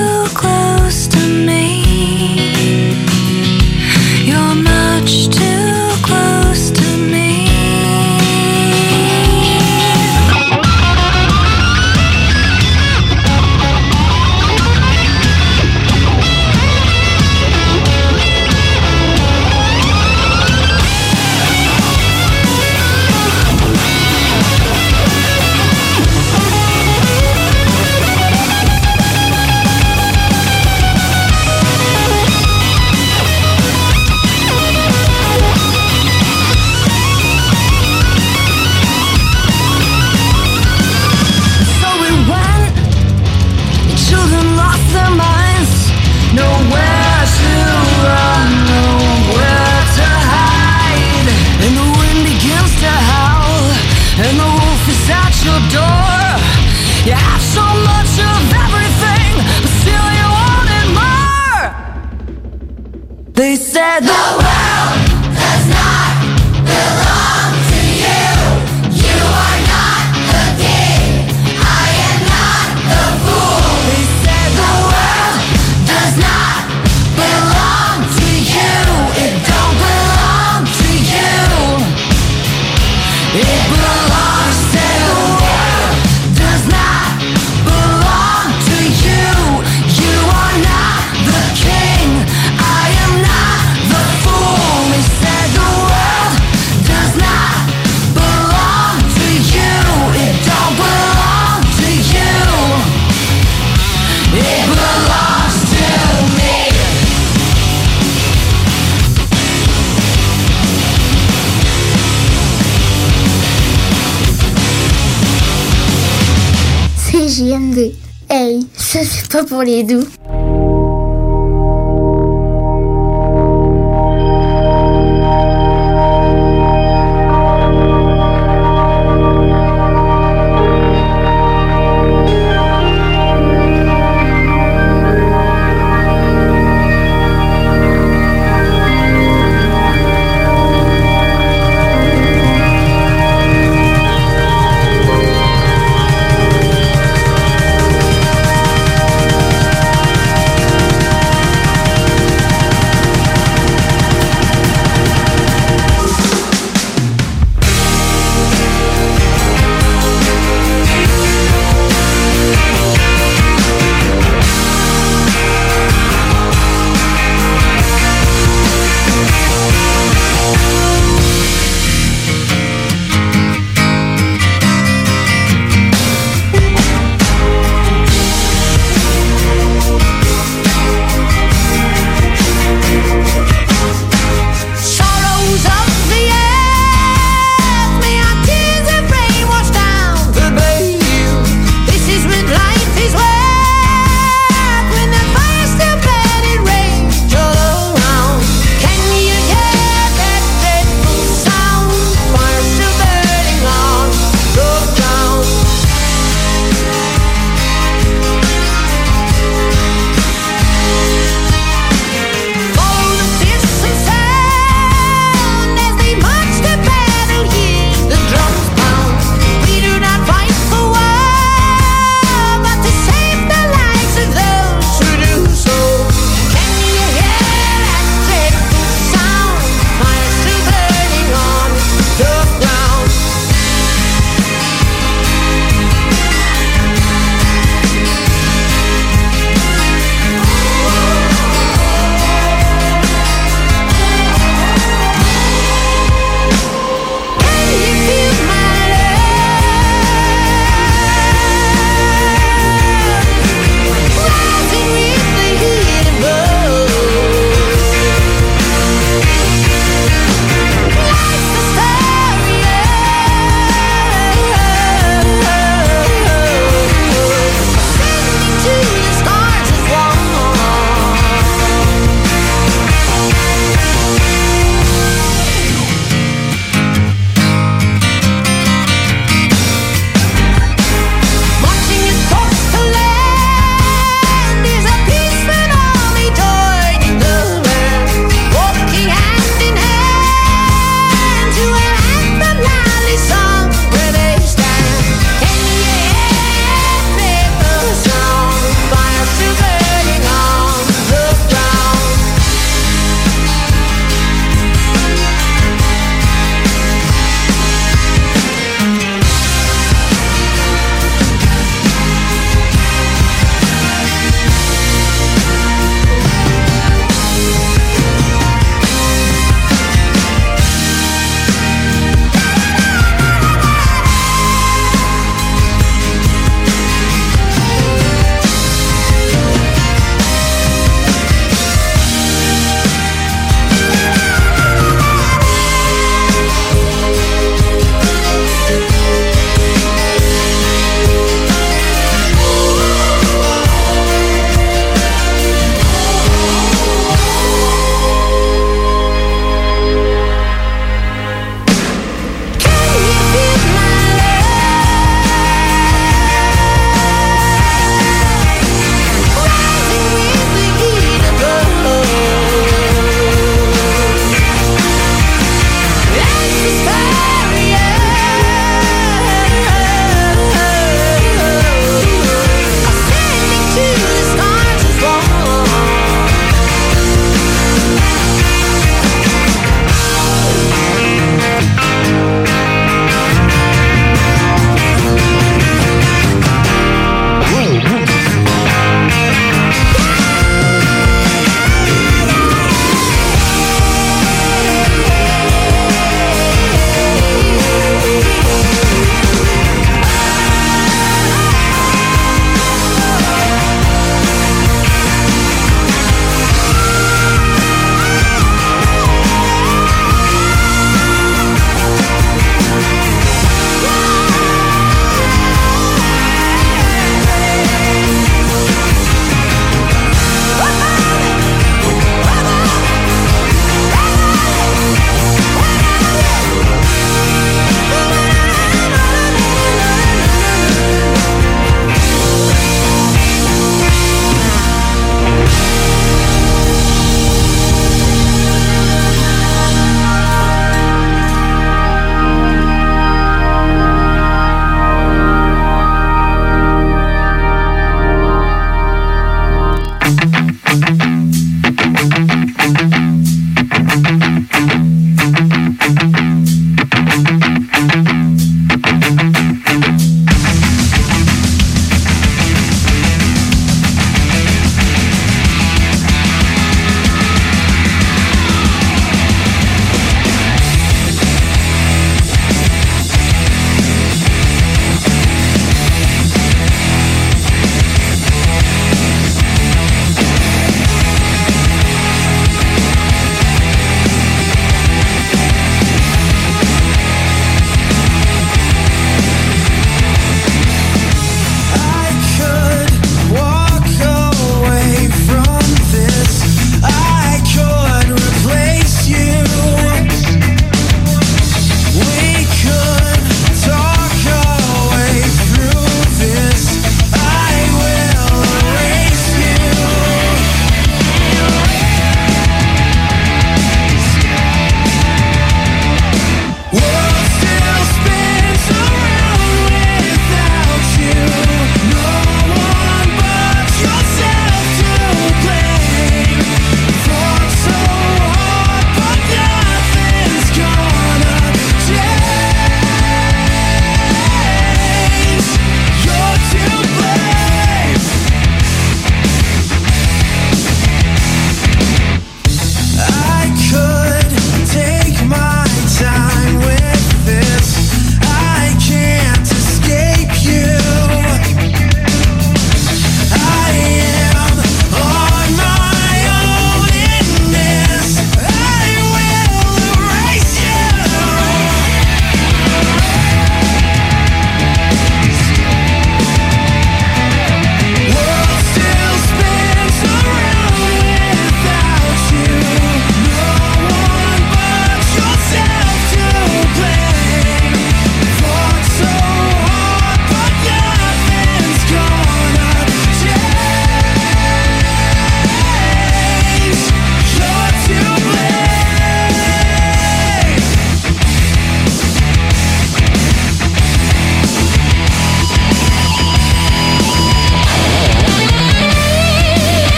[119.62, 120.11] pour les doux.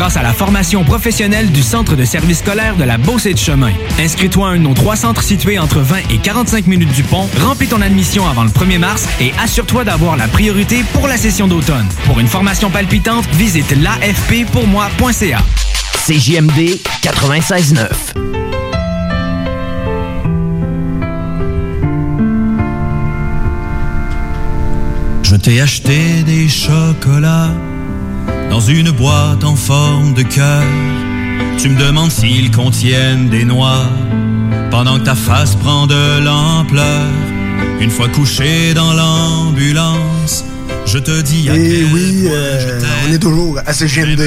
[0.00, 3.38] grâce à la formation professionnelle du Centre de service scolaire de la Beauce et de
[3.38, 3.70] Chemin.
[3.98, 7.28] Inscris-toi à un de nos trois centres situés entre 20 et 45 minutes du pont,
[7.42, 11.48] remplis ton admission avant le 1er mars et assure-toi d'avoir la priorité pour la session
[11.48, 11.86] d'automne.
[12.06, 15.40] Pour une formation palpitante, visite l'afppourmoi.ca.
[16.06, 17.88] CJMD 96.9.
[25.24, 27.50] Je t'ai acheté des chocolats
[28.50, 30.62] dans une boîte en forme de cœur.
[31.58, 33.84] Tu me demandes s'ils contiennent des noix
[34.70, 37.06] pendant que ta face prend de l'ampleur.
[37.80, 40.44] Une fois couché dans l'ambulance,
[40.86, 44.20] je te dis à Et quel oui, euh, on est toujours à CGMD.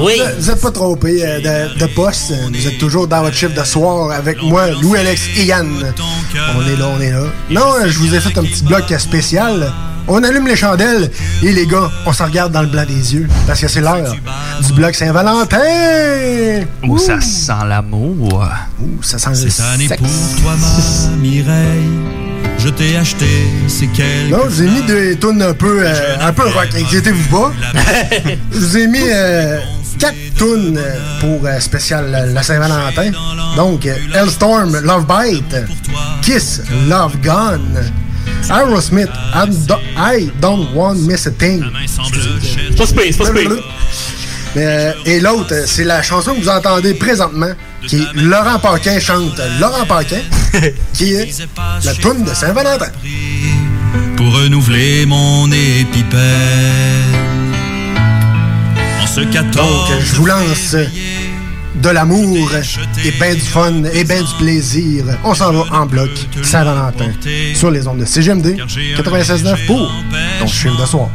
[0.00, 0.14] oui.
[0.38, 1.38] Vous n'êtes pas trompé euh,
[1.74, 2.32] de, de poste.
[2.52, 5.68] Vous êtes toujours dans votre chiffre de soir avec moi, Louis-Alex et Yann.
[6.56, 7.22] On est là, on est là.
[7.50, 9.72] Non, je vous ai fait un petit bloc spécial.
[10.08, 11.10] On allume les chandelles
[11.42, 14.14] et les gars, on se regarde dans le blanc des yeux parce que c'est l'heure
[14.64, 15.58] du bloc Saint-Valentin.
[16.84, 18.46] Où ça sent l'amour?
[18.80, 19.62] Ouh, ça sent le sexe.
[19.96, 21.90] pour toi, ma Mireille,
[22.58, 23.26] je t'ai acheté
[23.68, 26.68] ces quelques Non, je vous ai mis des tunes un peu, euh, un peu rock,
[26.76, 27.52] inquiétez-vous pas.
[28.52, 29.58] je vous ai mis euh,
[29.98, 33.10] quatre tunes euh, pour euh, spécial la Saint-Valentin.
[33.56, 35.56] Donc, Hellstorm, Love Bite,
[36.22, 37.90] Kiss, Love Gone,
[38.50, 41.64] Aerosmith, I don't, I don't want miss a thing.
[41.86, 43.50] C'est pas super, c'est pas super.
[44.54, 47.50] Mais, euh, et l'autre, euh, c'est la chanson que vous entendez présentement,
[47.86, 50.20] qui est Laurent Paquin chante Laurent Paquin,
[50.94, 51.46] qui est
[51.84, 52.86] la tune de Saint-Valentin.
[54.16, 56.20] pour renouveler mon épipène.
[59.02, 60.76] En ce 14 Donc, je vous lance
[61.82, 62.48] de l'amour
[63.04, 65.04] et ben du fun et ben du plaisir.
[65.24, 66.10] On s'en va en bloc
[66.42, 67.10] Saint-Valentin
[67.54, 68.56] sur les ondes de CGMD
[68.98, 69.90] 96.9 pour
[70.40, 71.08] ton film de soir.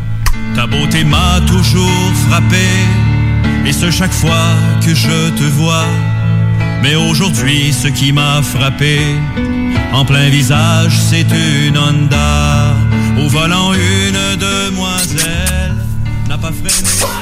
[0.56, 2.68] Ta beauté m'a toujours frappé,
[3.66, 4.56] et ce chaque fois
[4.86, 5.86] que je te vois.
[6.82, 9.00] Mais aujourd'hui, ce qui m'a frappé,
[9.94, 11.26] En plein visage, c'est
[11.68, 12.74] une Honda.
[13.20, 15.76] Au volant, une demoiselle
[16.30, 17.21] n'a pas freiné.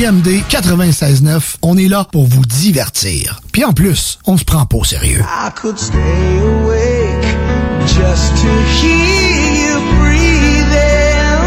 [0.00, 3.42] CJMD 96.9, on est là pour vous divertir.
[3.52, 5.20] Puis en plus, on se prend pas au sérieux.
[5.20, 7.36] I could stay awake
[7.84, 8.48] just to
[8.80, 11.42] hear you breathing.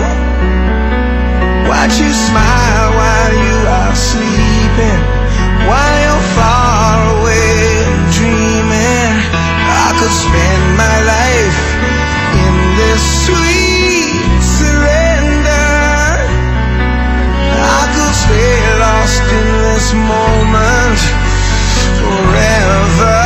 [1.68, 5.02] Watch you smile while you are sleeping.
[5.66, 9.18] While you're far away dreaming.
[9.66, 11.60] I could spend my life
[12.46, 13.63] in this sweet
[19.84, 21.00] this moment
[22.00, 23.23] forever.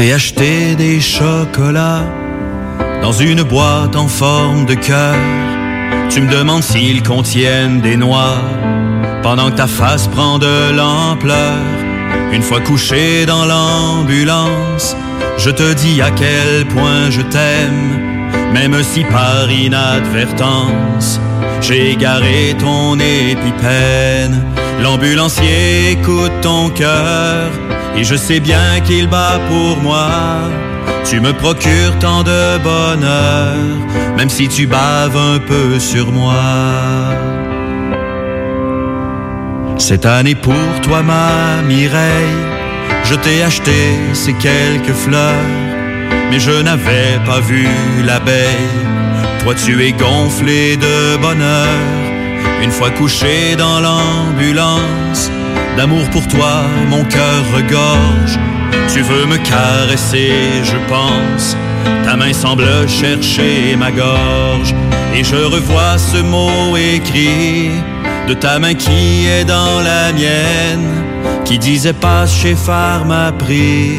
[0.00, 2.06] t'ai acheté des chocolats
[3.02, 5.14] dans une boîte en forme de cœur.
[6.08, 8.38] Tu me demandes s'ils contiennent des noix
[9.22, 11.58] pendant que ta face prend de l'ampleur.
[12.32, 14.96] Une fois couché dans l'ambulance,
[15.36, 17.98] je te dis à quel point je t'aime,
[18.54, 21.20] même si par inadvertance,
[21.60, 24.40] j'ai égaré ton épipène.
[24.82, 27.50] L'ambulancier écoute ton cœur
[27.96, 30.08] et je sais bien qu'il bat pour moi.
[31.04, 33.54] Tu me procures tant de bonheur,
[34.16, 36.34] même si tu baves un peu sur moi.
[39.78, 42.36] Cette année pour toi, ma Mireille,
[43.04, 43.78] je t'ai acheté
[44.12, 45.48] ces quelques fleurs,
[46.30, 47.66] mais je n'avais pas vu
[48.04, 48.70] l'abeille.
[49.42, 51.66] Toi, tu es gonflé de bonheur,
[52.62, 55.30] une fois couché dans l'ambulance.
[55.76, 58.38] D'amour pour toi, mon cœur regorge.
[58.92, 60.32] Tu veux me caresser,
[60.64, 61.56] je pense.
[62.04, 64.74] Ta main semble chercher ma gorge.
[65.14, 67.70] Et je revois ce mot écrit
[68.28, 70.88] de ta main qui est dans la mienne.
[71.44, 73.98] Qui disait pas chez Pharmaprix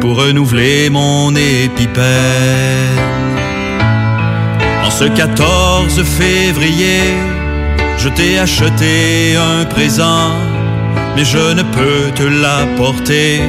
[0.00, 2.04] pour renouveler mon épipène.
[4.84, 7.02] En ce 14 février,
[7.98, 10.32] je t'ai acheté un présent,
[11.18, 13.40] mais je ne peux te l'apporter,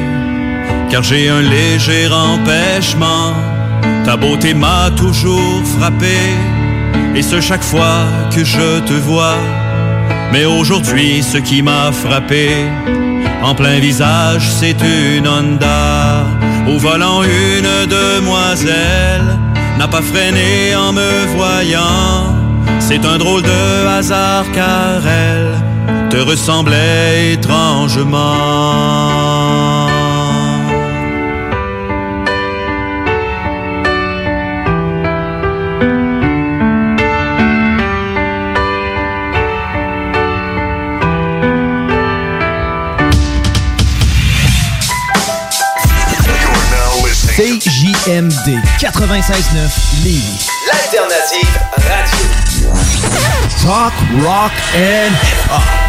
[0.90, 3.32] car j'ai un léger empêchement.
[4.06, 6.18] Ta beauté m'a toujours frappé,
[7.16, 9.38] et ce chaque fois que je te vois.
[10.34, 12.50] Mais aujourd'hui, ce qui m'a frappé,
[13.44, 16.26] en plein visage, c'est une Honda.
[16.68, 19.30] Au volant, une demoiselle
[19.78, 22.36] n'a pas freiné en me voyant.
[22.80, 25.69] C'est un drôle de hasard car elle
[26.10, 28.20] te ressemblait étrangement.
[47.40, 50.50] CJMD 96.9 Lévis.
[50.68, 52.74] L'alternative radio.
[53.62, 53.94] Talk,
[54.24, 55.89] rock and hip-hop.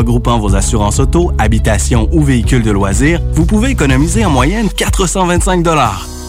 [0.00, 5.62] regroupant vos assurances auto, habitation ou véhicules de loisirs, vous pouvez économiser en moyenne 425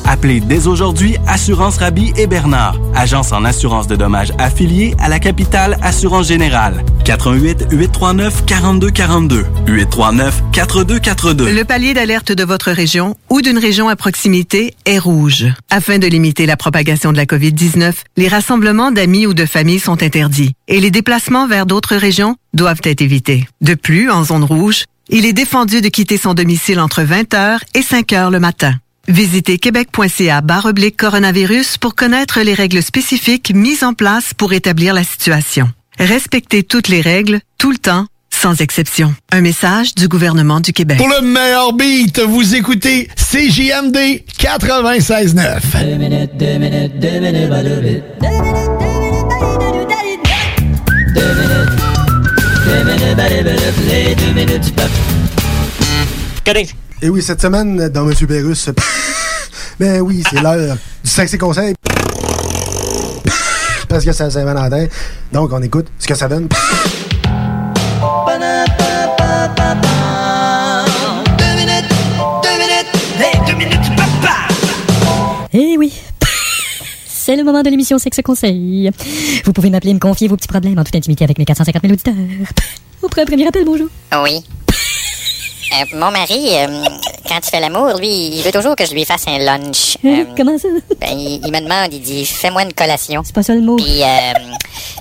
[0.05, 5.19] Appelez dès aujourd'hui Assurance Rabi et Bernard, agence en assurance de dommages affiliée à la
[5.19, 6.83] capitale Assurance Générale.
[7.05, 11.51] 88 839 4242 839 4242.
[11.53, 15.45] Le palier d'alerte de votre région ou d'une région à proximité est rouge.
[15.69, 20.03] Afin de limiter la propagation de la COVID-19, les rassemblements d'amis ou de familles sont
[20.03, 23.47] interdits et les déplacements vers d'autres régions doivent être évités.
[23.61, 27.81] De plus, en zone rouge, il est défendu de quitter son domicile entre 20h et
[27.81, 28.75] 5h le matin.
[29.07, 35.03] Visitez québec.ca oblique coronavirus pour connaître les règles spécifiques mises en place pour établir la
[35.03, 35.69] situation.
[35.97, 39.13] Respectez toutes les règles, tout le temps, sans exception.
[39.31, 40.97] Un message du gouvernement du Québec.
[40.97, 45.59] Pour le meilleur beat, vous écoutez CJMD 96.9.
[45.83, 48.03] Deux minutes, deux minutes, deux minutes, pas deux minutes.
[51.13, 51.69] Deux minutes,
[52.65, 54.91] deux minutes, pas deux minutes, les deux minutes du peuple.
[57.03, 58.69] Et oui, cette semaine, dans Monsieur Pérus,
[59.79, 61.73] ben oui, c'est l'heure du sexy conseil.
[63.89, 64.85] Parce que c'est la Saint-Valentin.
[65.31, 66.47] Donc, on écoute ce que ça donne.
[66.47, 66.59] Deux
[71.55, 71.89] minutes,
[72.43, 74.35] deux minutes, les deux minutes, papa.
[75.53, 75.91] Eh oui.
[77.07, 78.91] C'est le moment de l'émission Sexe Conseil.
[79.45, 81.81] Vous pouvez m'appeler et me confier vos petits problèmes en toute intimité avec mes 450
[81.81, 82.13] 000 auditeurs.
[83.01, 83.87] Au premier appel, bonjour.
[84.23, 84.43] Oui.
[85.73, 86.67] Euh, mon mari, euh,
[87.27, 89.97] quand il fait l'amour, lui, il veut toujours que je lui fasse un lunch.
[90.03, 90.19] Hein?
[90.21, 90.67] Euh, Comment ça?
[90.99, 93.21] ben, il, il me demande, il dit, fais-moi une collation.
[93.23, 93.77] C'est pas ça le mot.
[93.77, 94.33] Puis, euh,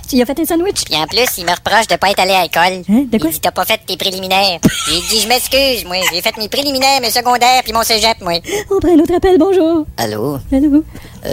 [0.09, 0.83] Tu y as fait un sandwich?
[0.85, 2.83] puis en plus, il me reproche de pas être allé à l'école.
[2.89, 3.03] Hein?
[3.11, 3.29] De quoi?
[3.29, 4.59] Il dit, t'as pas fait tes préliminaires.
[4.87, 5.97] J'ai dit, je m'excuse, moi.
[6.13, 8.39] J'ai fait mes préliminaires, mes secondaires, puis mon cégep, moi.
[8.71, 9.85] On prend un autre appel, bonjour.
[9.97, 10.39] Allô?
[10.53, 10.83] Allô?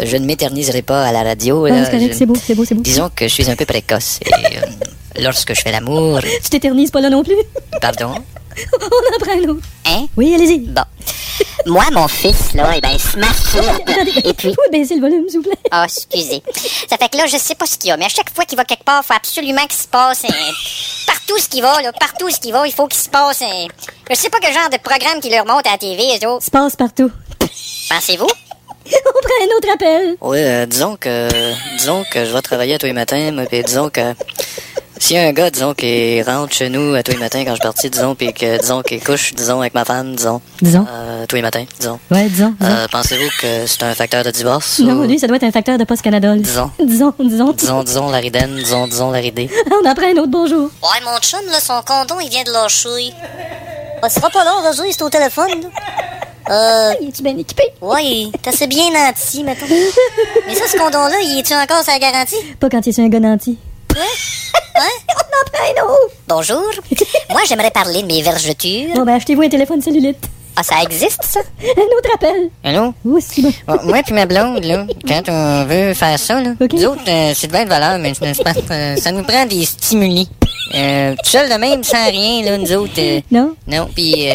[0.04, 1.64] Je ne m'éterniserai pas à la radio.
[1.66, 2.82] Ah, c'est correct, Je- c'est beau, c'est beau, c'est beau.
[2.82, 4.18] Disons que je suis un peu précoce.
[4.26, 6.20] Et, lorsque je fais l'amour...
[6.42, 7.36] Tu t'éternises pas là non plus?
[7.80, 8.14] Pardon?
[8.80, 9.66] On en prend un autre.
[9.86, 10.06] Hein?
[10.16, 10.58] Oui, allez-y.
[10.60, 10.82] Bon.
[11.66, 13.66] Moi, mon fils, là, eh ben, il se masturbe.
[14.24, 14.54] Et puis...
[14.54, 15.58] Faut baisser le volume, s'il vous plaît.
[15.70, 16.42] Ah, excusez.
[16.88, 18.44] Ça fait que là, je sais pas ce qu'il y a, mais à chaque fois
[18.44, 20.28] qu'il va quelque part, il faut absolument qu'il se passe un...
[21.06, 23.66] Partout ce qu'il va, là, partout ce qu'il va, il faut qu'il se passe un...
[24.10, 26.44] Je sais pas quel genre de programme qui leur monte à la TV, eux autres.
[26.44, 27.10] Se passe partout.
[27.90, 28.28] Pensez-vous?
[28.86, 30.16] On prend un autre appel.
[30.20, 31.28] Oui, euh, disons que...
[31.76, 34.14] Disons que je vais travailler tous les matins, puis disons que...
[35.00, 37.50] S'il y a un gars, disons, qui rentre chez nous à tous les matins quand
[37.50, 40.84] je suis parti, disons, puis que, disons, qui couche, disons, avec ma femme, disons, Disons.
[40.90, 42.54] euh, tous les matins, disons, Ouais, disons.
[42.60, 42.72] disons.
[42.72, 44.80] euh, pensez-vous que c'est un facteur de divorce?
[44.80, 46.40] non, ou- lui, ça doit être un facteur de post-Canadol.
[46.40, 46.70] Disons.
[46.80, 47.52] Disons, disons.
[47.52, 49.48] Disons, disons, la ridène, disons, disons, la ridée.
[49.84, 50.70] On en prend un autre bonjour.
[50.82, 53.12] Ouais, mon chum, là, son condom, il vient de lâcher.
[54.02, 55.68] Ah, ça sera pas long, Roger, c'est au téléphone, là.
[56.50, 56.94] Euh.
[57.02, 57.62] Il est-tu bien équipé?
[57.82, 59.66] Ouais, t'as assez bien nanti, mettons.
[60.46, 62.36] Mais ça, ce condom-là, il est-tu encore sa garantie?
[62.58, 63.58] Pas quand il est sur un gars nanti.
[63.96, 64.82] Hein?
[65.10, 66.14] On en prend un autre.
[66.28, 66.62] Bonjour.
[67.30, 68.94] Moi, j'aimerais parler de mes vergetures.
[68.94, 70.18] Bon, ben, achetez-vous un téléphone cellulite.
[70.56, 71.40] Ah, ça existe, ça?
[71.62, 72.50] Un autre appel.
[72.64, 72.92] Allô?
[73.04, 73.52] Oh, c'est bon.
[73.66, 77.32] Bon, moi puis ma blonde, là, quand on veut faire ça, là, nous autres, euh,
[77.34, 80.28] c'est de bien de valeur, mais pas- euh, ça nous prend des stimuli.
[80.74, 82.92] Euh, tout seul de même, sans rien, là, nous autres.
[82.98, 83.54] euh, Non?
[83.68, 84.28] Non, puis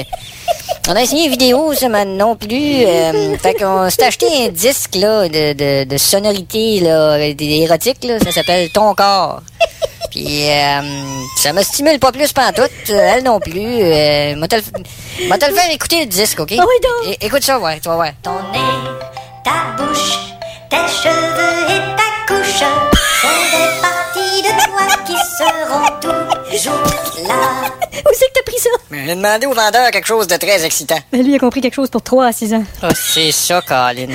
[0.89, 2.83] on a essayé une vidéo, ça m'a non plus.
[2.85, 8.19] Euh, fait qu'on s'est acheté un disque, là, de, de, de sonorité, là, érotique, là,
[8.19, 9.41] ça s'appelle Ton corps.
[10.11, 10.81] Puis euh,
[11.37, 13.55] ça me stimule pas plus pantoute, elle non plus.
[13.81, 14.61] Euh, moi te le
[15.27, 16.53] moi te le faire écouter le disque, OK?
[16.59, 18.09] Ah oui, É- Écoute ça, ouais, tu vas voir.
[18.21, 18.59] Ton nez,
[19.43, 20.19] ta bouche,
[20.69, 26.71] tes cheveux et ta couche sont des parties de toi qui seront toujours là.
[28.05, 28.69] Où c'est que t'as pris ça?
[28.91, 30.97] J'ai demandé au vendeur quelque chose de très excitant.
[31.11, 32.63] Ben, lui, il a compris quelque chose pour 3 à 6 ans.
[32.81, 34.07] Ah, c'est ça, Colin.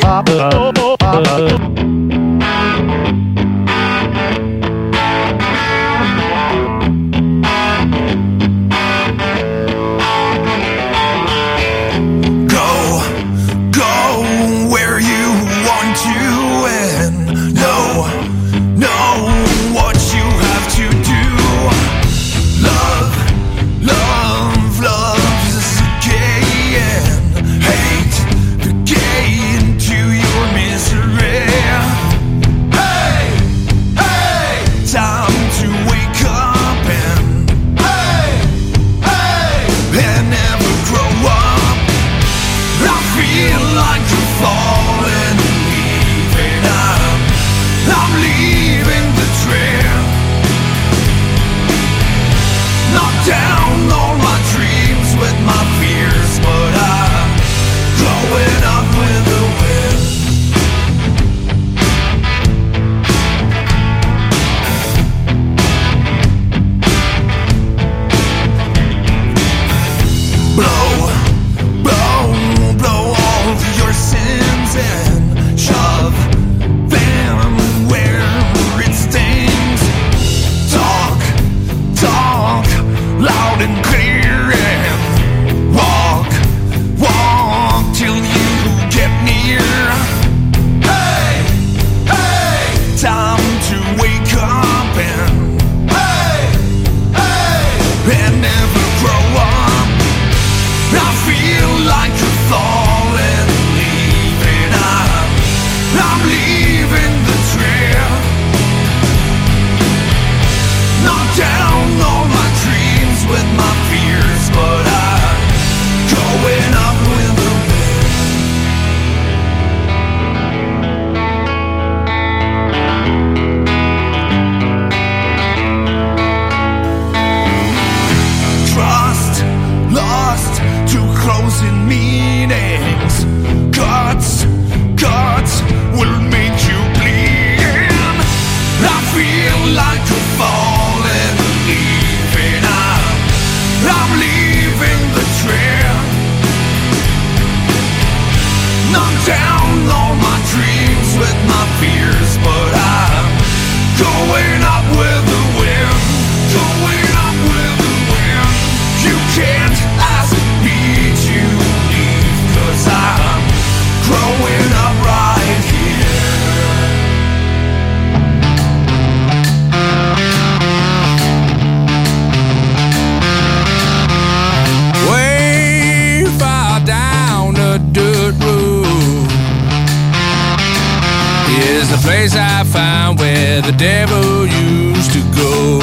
[181.98, 185.78] The place I found where the devil used to go.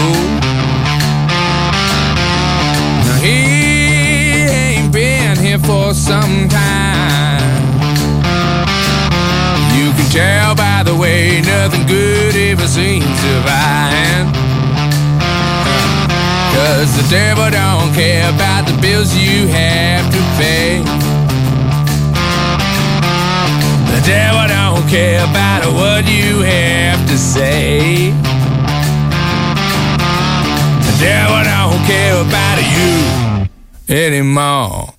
[3.05, 7.41] Now he ain't been here for some time.
[9.76, 14.26] You can tell by the way nothing good ever seems to find.
[16.55, 20.82] Cause the devil don't care about the bills you have to pay.
[23.91, 28.11] The devil don't care about what you have to say.
[30.86, 34.94] The devil don't care about you anymore.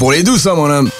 [0.00, 0.90] Pour les douces, ça, mon homme.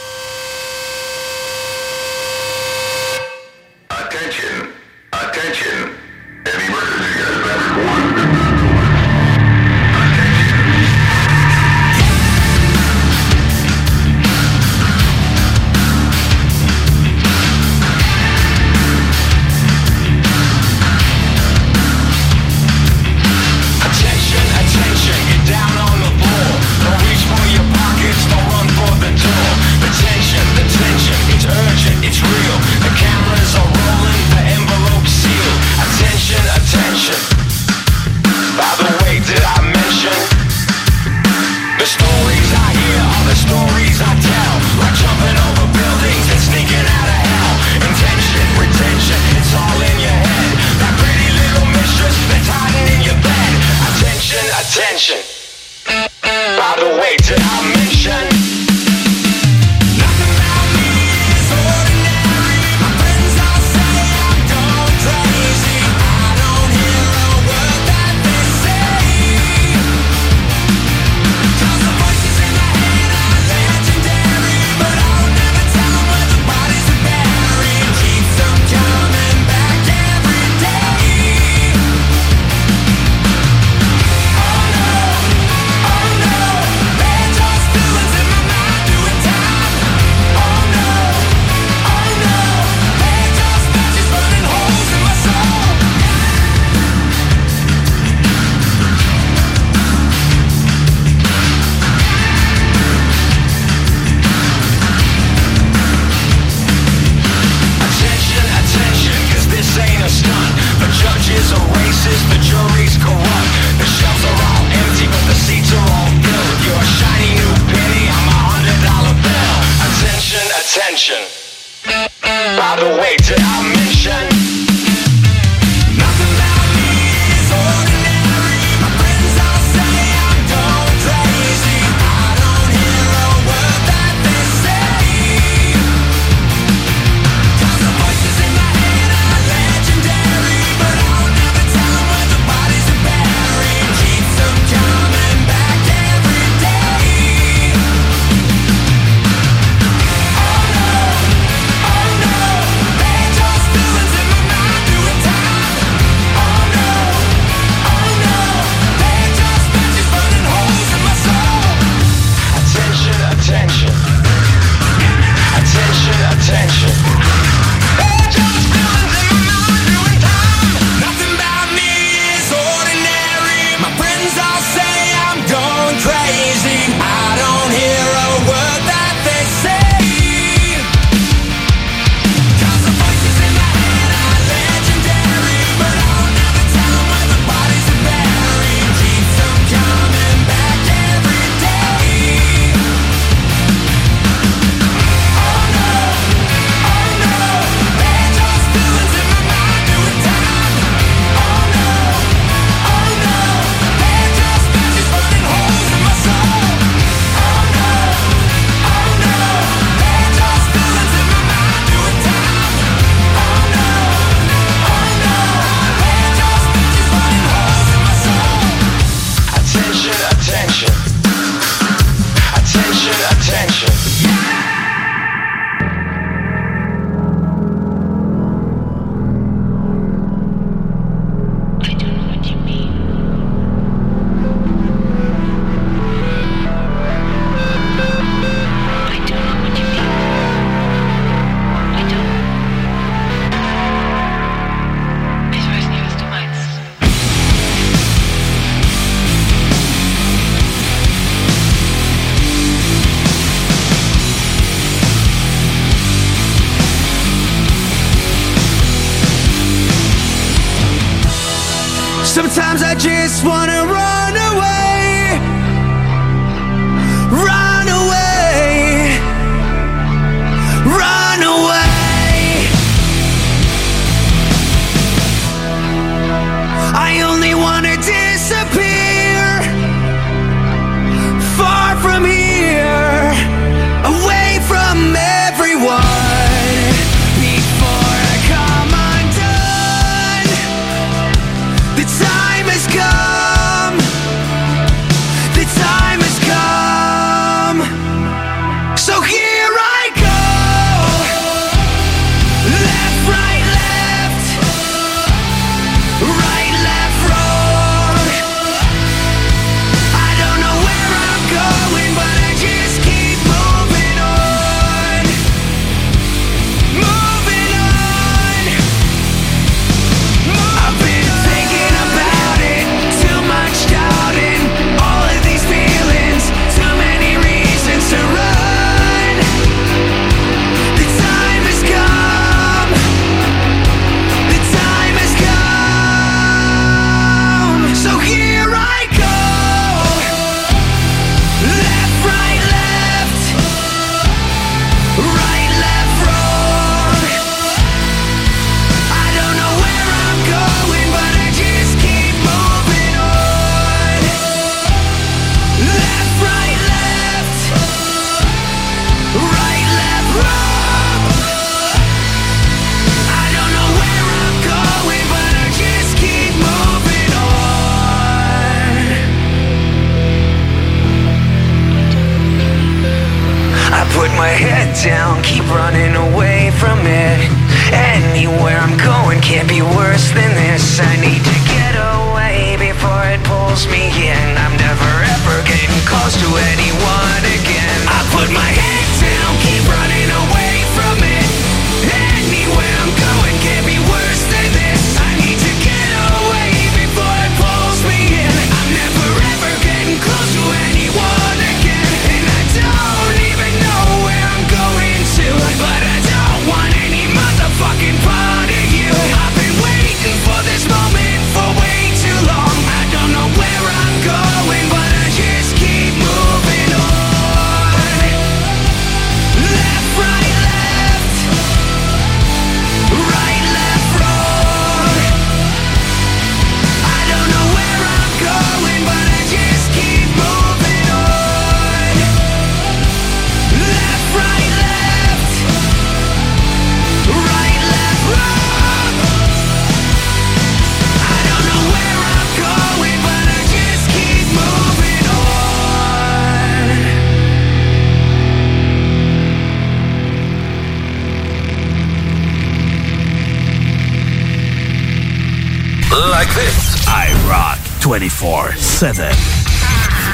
[456.10, 457.06] Like this.
[457.06, 459.28] I rock 24 7.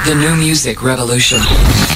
[0.07, 1.96] The new music revolution.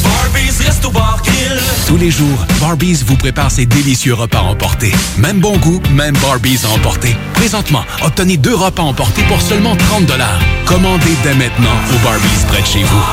[1.87, 4.93] Tous les jours, Barbies vous prépare ses délicieux repas emportés.
[5.17, 7.15] Même bon goût, même Barbies à emporter.
[7.33, 10.11] Présentement, obtenez deux repas emportés pour seulement 30
[10.65, 13.03] Commandez dès maintenant au Barbies près de chez vous.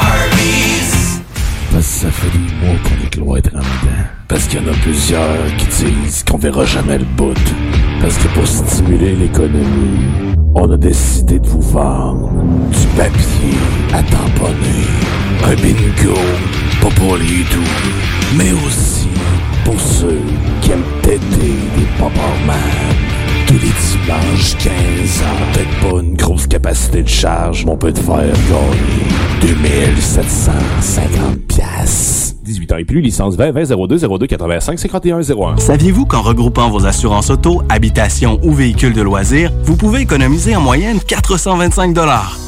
[1.72, 4.04] Parce que ça fait des mois qu'on est cloître en dedans.
[4.28, 7.34] Parce qu'il y en a plusieurs qui disent qu'on verra jamais le bout.
[8.00, 12.30] Parce que pour stimuler l'économie, on a décidé de vous vendre
[12.70, 13.58] du papier
[13.92, 14.86] à tamponner.
[15.44, 16.14] Un bingo,
[16.80, 19.08] pas pour les doux, mais aussi
[19.64, 20.20] pour ceux
[20.60, 21.20] qui aiment têter
[21.76, 21.86] des
[22.46, 22.56] man
[23.46, 25.52] tous les dimanches 15 ans.
[25.52, 32.36] Peut-être pas une grosse capacité de charge, mais on peut te faire gagner 2750 piastres.
[32.42, 35.56] 18 ans et plus, licence 20 20 02 02 85 51 01.
[35.58, 40.60] Saviez-vous qu'en regroupant vos assurances auto, habitation ou véhicules de loisirs, vous pouvez économiser en
[40.60, 42.47] moyenne 425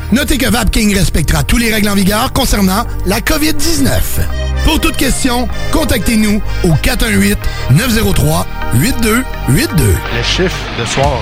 [0.11, 3.87] Notez que Vapking respectera tous les règles en vigueur concernant la COVID-19.
[4.65, 7.35] Pour toute question, contactez-nous au 418-903-8282.
[8.75, 11.17] Le chiffre de soir.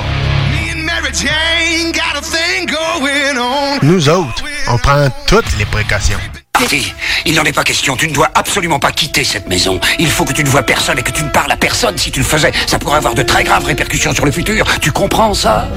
[3.84, 6.18] Nous autres, on prend toutes les précautions.
[6.60, 6.94] Marty,
[7.26, 7.96] il n'en est pas question.
[7.96, 9.80] Tu ne dois absolument pas quitter cette maison.
[10.00, 11.98] Il faut que tu ne vois personne et que tu ne parles à personne.
[11.98, 14.66] Si tu le faisais, ça pourrait avoir de très graves répercussions sur le futur.
[14.82, 15.68] Tu comprends ça?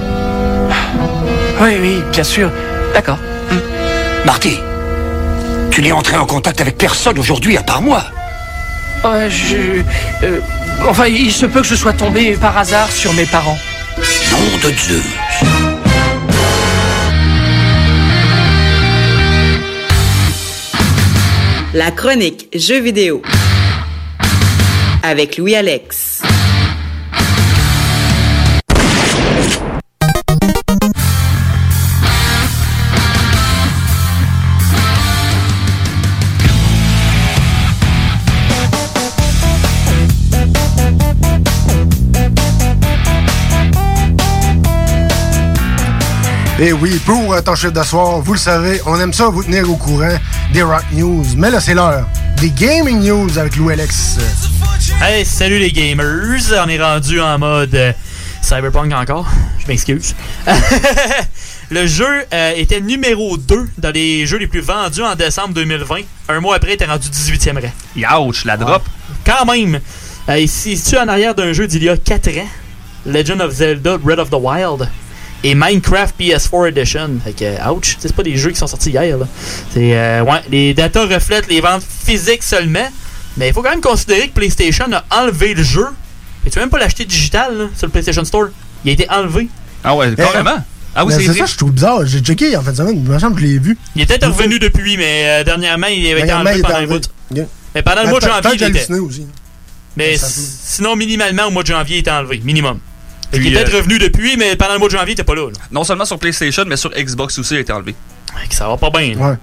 [1.61, 2.51] Oui, oui, bien sûr.
[2.95, 3.19] D'accord.
[4.25, 4.59] Marty,
[5.71, 8.05] tu n'es entré en contact avec personne aujourd'hui à part moi.
[9.05, 9.83] Euh, je...
[10.25, 10.41] euh,
[10.89, 13.59] enfin, il se peut que je sois tombé par hasard sur mes parents.
[14.31, 15.03] Nom de Dieu.
[21.75, 23.23] La chronique Jeux vidéo
[25.03, 26.23] avec Louis Alex.
[46.63, 49.27] Et Eh oui, pour euh, ton chiffre de soir, vous le savez, on aime ça
[49.29, 50.17] vous tenir au courant
[50.53, 51.25] des rock news.
[51.37, 52.07] Mais là, c'est l'heure
[52.37, 54.19] des gaming news avec Lou Alex.
[55.03, 56.39] Hey, salut les gamers!
[56.65, 57.93] On est rendu en mode euh,
[58.43, 59.27] Cyberpunk encore.
[59.59, 60.15] Je m'excuse.
[61.71, 65.97] Le jeu euh, était numéro 2 dans les jeux les plus vendus en décembre 2020.
[66.29, 68.21] Un mois après, il était rendu 18e rang.
[68.29, 68.85] Ouch, la drop.
[69.27, 69.81] Quand même!
[70.29, 72.49] Euh, ici, tu en arrière d'un jeu d'il y a 4 ans.
[73.05, 74.89] Legend of Zelda Breath of the Wild.
[75.45, 77.11] Et Minecraft PS4 Edition.
[77.25, 79.19] Fait que, ouch, c'est pas des jeux qui sont sortis hier.
[79.19, 79.27] Là.
[79.73, 82.89] C'est, euh, ouais, les datas reflètent les ventes physiques seulement.
[83.37, 85.87] Mais il faut quand même considérer que PlayStation a enlevé le jeu.
[86.47, 88.49] Et tu peux même pas l'acheter digital là, sur le PlayStation Store.
[88.85, 89.49] Il a été enlevé.
[89.85, 90.63] Ah ouais, carrément.
[90.95, 92.05] Ah oui, Mais c'est c'est ça, je trouve bizarre.
[92.05, 92.97] J'ai checké en fait semaine.
[93.05, 93.79] Il me semble que je l'ai vu.
[93.97, 97.09] Il est peut-être revenu depuis, mais euh, dernièrement, il avait été enlevé pendant était bout.
[97.31, 97.47] enlevé.
[97.75, 98.93] Mais pendant le Ben, mois de janvier, il était.
[98.99, 99.27] aussi.
[99.97, 102.43] Mais Ça s- sinon, minimalement, au mois de janvier, il était enlevé.
[102.45, 102.79] Minimum.
[103.33, 105.35] Puis, qu'il est peut-être revenu depuis, mais pendant le mois de janvier, il était pas
[105.35, 105.47] là.
[105.47, 105.59] là.
[105.71, 107.95] Non seulement sur PlayStation, mais sur Xbox aussi, il a été enlevé.
[108.51, 109.15] Ça va pas bien.
[109.15, 109.37] là.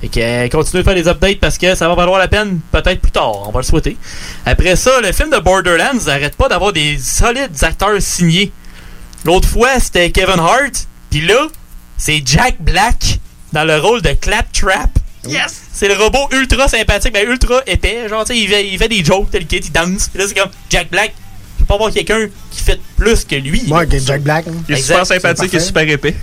[0.00, 2.60] Fait que euh, continuez de faire des updates parce que ça va valoir la peine
[2.72, 3.96] peut-être plus tard, on va le souhaiter.
[4.44, 8.52] Après ça, le film de Borderlands n'arrête pas d'avoir des solides acteurs signés.
[9.24, 11.46] L'autre fois, c'était Kevin Hart, puis là,
[11.96, 13.18] c'est Jack Black
[13.52, 14.90] dans le rôle de Claptrap.
[15.26, 15.62] Yes!
[15.72, 18.08] C'est le robot ultra sympathique, ben ultra épais.
[18.08, 20.08] Genre, tu sais, il fait, il fait des jokes, tel qu'il il danse.
[20.08, 21.14] Puis là, c'est comme Jack Black.
[21.66, 23.64] Pas voir quelqu'un qui fait plus que lui.
[23.70, 24.46] Ouais, que Jack Black.
[24.48, 24.52] hein.
[24.68, 26.14] Il est super sympathique, il est super épais.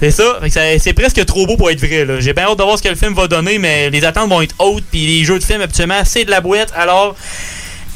[0.00, 0.38] C'est ça,
[0.78, 2.04] c'est presque trop beau pour être vrai.
[2.04, 2.20] là.
[2.20, 4.40] J'ai bien hâte de voir ce que le film va donner, mais les attentes vont
[4.40, 7.16] être hautes, puis les jeux de film, habituellement, c'est de la boîte, alors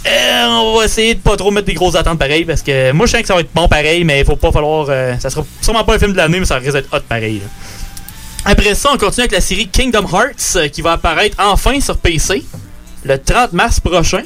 [0.05, 3.07] euh, on va essayer de pas trop mettre des grosses attentes pareilles, parce que moi
[3.07, 4.87] je sens que ça va être bon pareil, mais il faut pas falloir...
[4.91, 7.39] euh, ça sera sûrement pas un film de l'année, mais ça risque d'être hot pareil.
[7.39, 8.51] là.
[8.51, 11.97] Après ça, on continue avec la série Kingdom Hearts, euh, qui va apparaître enfin sur
[11.99, 12.43] PC,
[13.05, 14.23] le 30 mars prochain.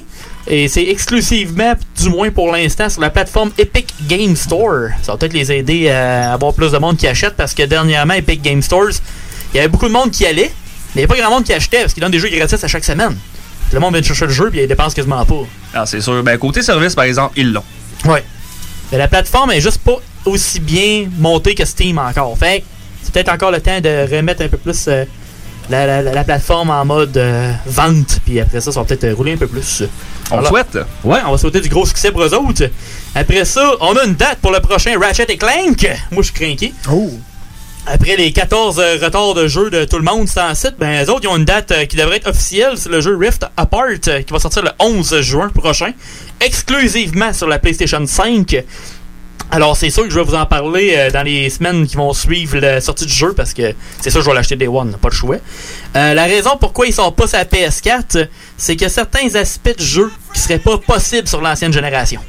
[0.49, 4.91] Et c'est exclusivement, du moins pour l'instant, sur la plateforme Epic Game Store.
[5.03, 8.15] Ça va peut-être les aider à avoir plus de monde qui achète parce que dernièrement,
[8.15, 9.01] Epic Game Stores,
[9.53, 10.53] il y avait beaucoup de monde qui allait,
[10.95, 12.63] mais il n'y avait pas grand monde qui achetait parce qu'ils donnent des jeux gratis
[12.63, 13.17] à chaque semaine.
[13.73, 15.43] Le monde vient de chercher le jeu puis il dépense quasiment pas.
[15.75, 16.23] Ah, c'est sûr.
[16.23, 17.65] Ben, côté service, par exemple, ils l'ont.
[18.05, 18.23] Ouais.
[18.93, 22.39] Mais la plateforme est juste pas aussi bien montée que Steam encore.
[22.39, 22.67] Fait que
[23.03, 25.05] c'est peut-être encore le temps de remettre un peu plus euh,
[25.71, 28.21] la, la- la- la plateforme en mode euh, vente.
[28.25, 29.83] Puis après ça, ça va peut-être euh, rouler un peu plus.
[30.31, 30.79] On le Alors- souhaite.
[31.05, 32.65] Ouais, on va souhaiter du gros succès pour eux autres.
[33.15, 35.89] Après ça, on a une date pour le prochain Ratchet et Clank.
[36.11, 36.73] Moi, je suis craqué.
[36.91, 37.11] Oh.
[37.89, 40.91] après les 14 euh, retards de jeu de tout le monde sur le site, ben,
[41.01, 42.73] les autres, ils ont une date euh, qui devrait être officielle.
[42.77, 45.93] C'est le jeu Rift Apart euh, qui va sortir le 11 juin prochain,
[46.41, 48.65] exclusivement sur la PlayStation 5.
[49.51, 52.13] Alors, c'est sûr que je vais vous en parler euh, dans les semaines qui vont
[52.13, 54.97] suivre la sortie du jeu parce que c'est sûr que je vais l'acheter Day One,
[55.01, 55.37] pas le choix.
[55.95, 59.33] Euh, la raison pourquoi ils sont pas sur la PS4, c'est qu'il y a certains
[59.37, 62.21] aspects du jeu qui seraient pas possibles sur l'ancienne génération.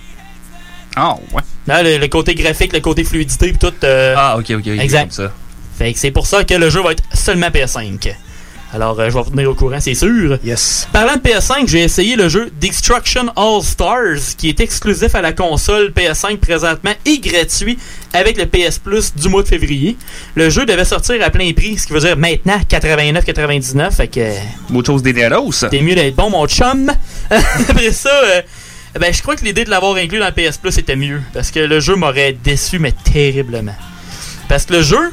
[0.95, 1.41] Ah, ouais.
[1.65, 3.73] Là, le, le côté graphique, le côté fluidité, pis tout.
[3.83, 4.57] euh, Ah, ok, ok.
[4.59, 5.01] ok, Exact.
[5.01, 5.31] comme ça.
[5.77, 8.13] Fait que c'est pour ça que le jeu va être seulement PS5.
[8.73, 10.37] Alors, euh, je vais vous tenir au courant, c'est sûr.
[10.43, 10.87] Yes.
[10.91, 15.31] Parlant de PS5, j'ai essayé le jeu Destruction All Stars, qui est exclusif à la
[15.31, 17.77] console PS5 présentement et gratuit
[18.13, 19.95] avec le PS Plus du mois de février.
[20.35, 23.91] Le jeu devait sortir à plein prix, ce qui veut dire maintenant 89,99.
[23.91, 24.33] Fait que.
[24.69, 25.53] Muchos dineros.
[25.71, 26.91] T'es mieux d'être bon, mon chum.
[27.29, 28.41] Après ça, euh,
[28.99, 31.21] ben, je crois que l'idée de l'avoir inclus dans le PS Plus était mieux.
[31.33, 33.75] Parce que le jeu m'aurait déçu, mais terriblement.
[34.49, 35.11] Parce que le jeu,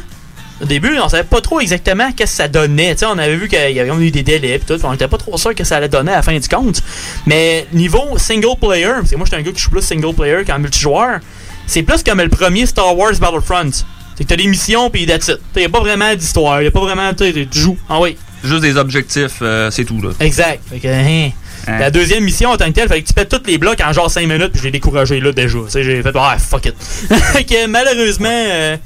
[0.65, 2.95] au début, on savait pas trop exactement qu'est-ce que ça donnait.
[2.95, 4.79] Tu sais, on avait vu qu'il y avait eu des délais et tout.
[4.85, 6.83] On était pas trop sûr que ça allait donner à la fin du compte.
[7.27, 10.43] Mais niveau single player, parce que moi j'étais un gars qui joue plus single player
[10.47, 11.21] qu'en multijoueur,
[11.67, 13.71] c'est plus comme le premier Star Wars Battlefront.
[14.17, 15.39] C'est que t'as des missions puis that's it.
[15.57, 16.63] Il a pas vraiment d'histoire.
[16.63, 17.13] Il a pas vraiment.
[17.13, 17.77] Tu joues.
[17.89, 18.17] Ah oui.
[18.43, 20.11] Juste des objectifs, euh, c'est tout, là.
[20.21, 20.61] Exact.
[20.69, 21.31] Fait que, hein.
[21.67, 21.79] Hein.
[21.79, 23.93] La deuxième mission en tant que telle, fait que tu pètes tous les blocs en
[23.93, 25.59] genre 5 minutes, puis je l'ai découragé là déjà.
[25.73, 26.75] J'ai fait, ah, fuck it.
[27.09, 28.77] que malheureusement, euh,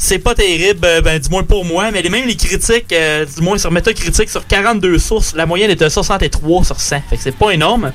[0.00, 3.24] c'est pas terrible, euh, ben, du moins pour moi, mais les- même les critiques, euh,
[3.26, 7.02] du moins sur Metacritic, sur 42 sources, la moyenne est de 63 sur 100.
[7.10, 7.92] Fait que c'est pas énorme.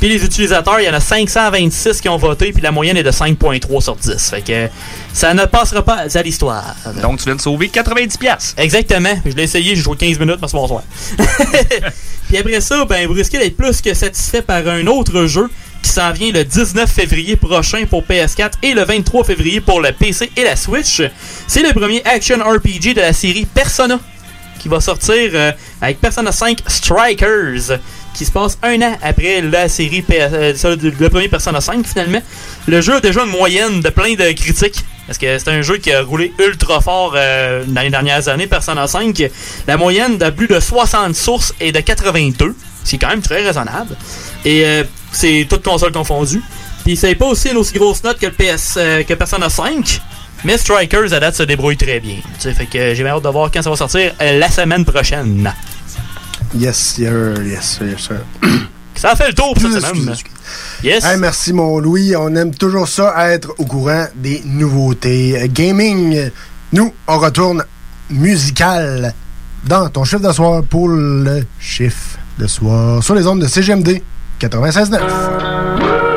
[0.00, 3.02] Puis les utilisateurs, il y en a 526 qui ont voté, puis la moyenne est
[3.02, 4.30] de 5.3 sur 10.
[4.30, 4.68] Fait que
[5.12, 6.74] ça ne passera pas à l'histoire.
[7.02, 8.16] Donc, tu viens de sauver 90$.
[8.18, 8.54] piastres.
[8.56, 9.14] Exactement.
[9.26, 10.82] Je l'ai essayé, j'ai joué 15 minutes, merci bonsoir.
[12.28, 15.48] Puis après ça, ben, vous risquez d'être plus que satisfait par un autre jeu
[15.82, 19.92] qui s'en vient le 19 février prochain pour PS4 et le 23 février pour le
[19.92, 21.02] PC et la Switch.
[21.46, 23.98] C'est le premier action RPG de la série Persona
[24.58, 27.78] qui va sortir euh, avec Persona 5 Strikers
[28.14, 32.20] qui se passe un an après la série euh, le premier Persona 5 finalement.
[32.68, 35.78] Le jeu a déjà une moyenne de plein de critiques parce que c'est un jeu
[35.78, 39.30] qui a roulé ultra fort euh, dans les dernières années, Persona 5.
[39.66, 42.54] La moyenne de plus de 60 sources est de 82.
[42.84, 43.96] C'est quand même très raisonnable.
[44.44, 44.64] Et
[45.12, 46.42] c'est toutes consoles confondues.
[46.84, 50.00] Puis c'est pas aussi une aussi grosse note que le PS euh, que Persona 5.
[50.44, 52.16] Mais Strikers à date se débrouille très bien.
[52.16, 54.84] Tu sais, fait que j'ai hâte de voir quand ça va sortir euh, la semaine
[54.84, 55.52] prochaine.
[56.54, 58.20] Yes, sir, yes, sir, yes, sir.
[58.94, 60.14] Ça fait le tour pour cette semaine.
[60.84, 61.04] Yes.
[61.04, 62.14] Hey, merci, mon Louis.
[62.14, 65.40] On aime toujours ça, être au courant des nouveautés.
[65.40, 66.30] Euh, Gaming,
[66.72, 67.64] nous, on retourne
[68.10, 69.14] musical
[69.64, 74.02] dans ton chiffre de soir pour le chiffre de soir sur les ondes de CGMD
[74.48, 76.11] 96.9.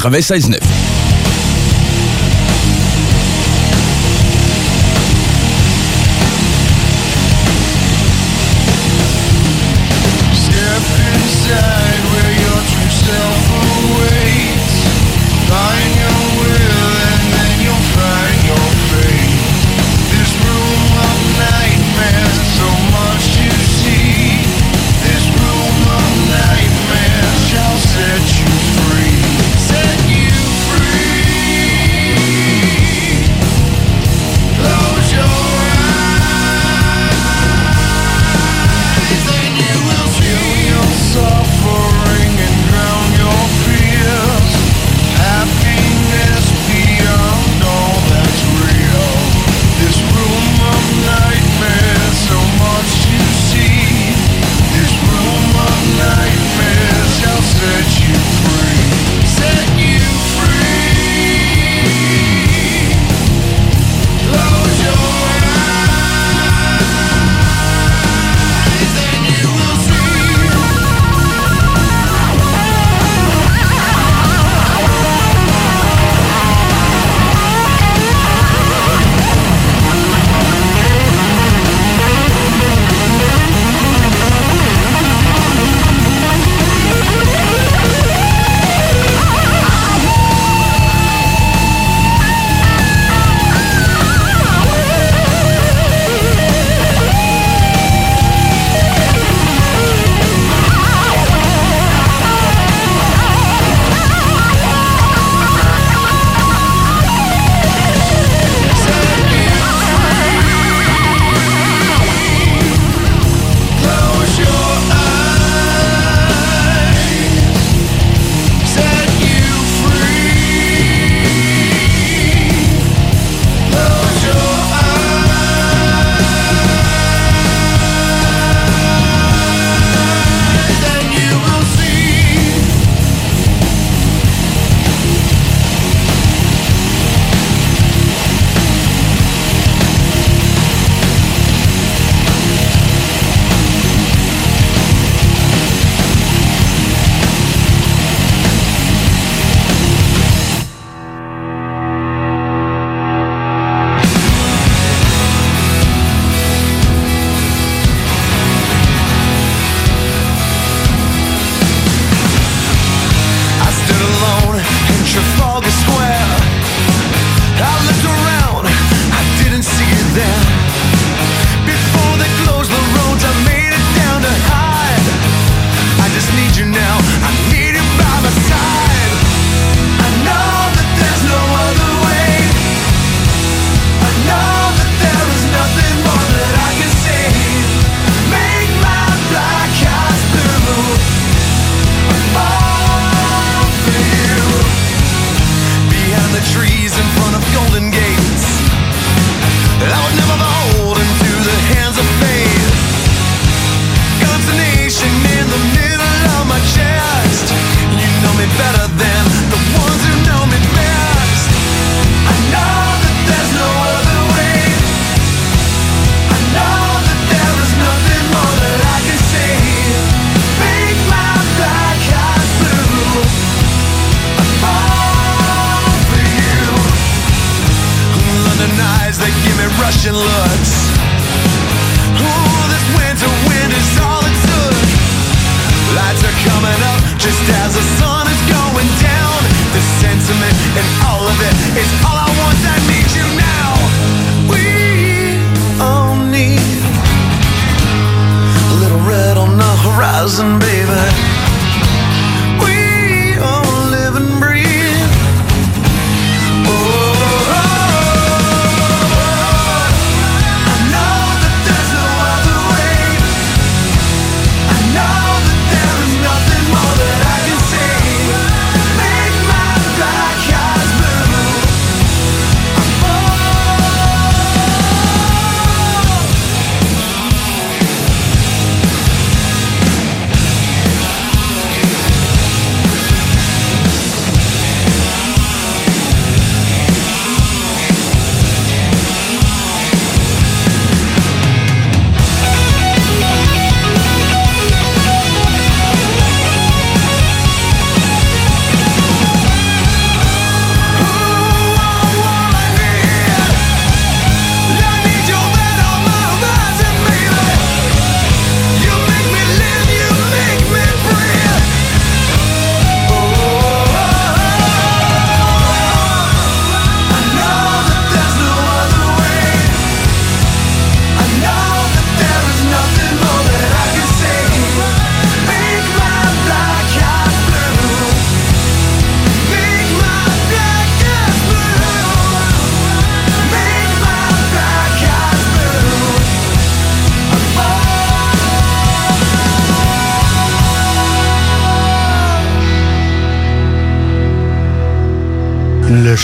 [0.00, 0.69] 96.9.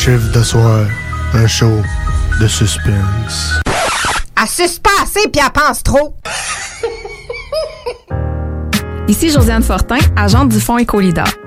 [0.07, 0.87] chiffre de soir,
[1.35, 1.83] un show
[2.41, 3.61] de suspense.
[4.81, 6.15] Pas assez puis elle pense trop.
[9.09, 11.27] Ici Josiane Fortin, agente du Fonds Écolidar.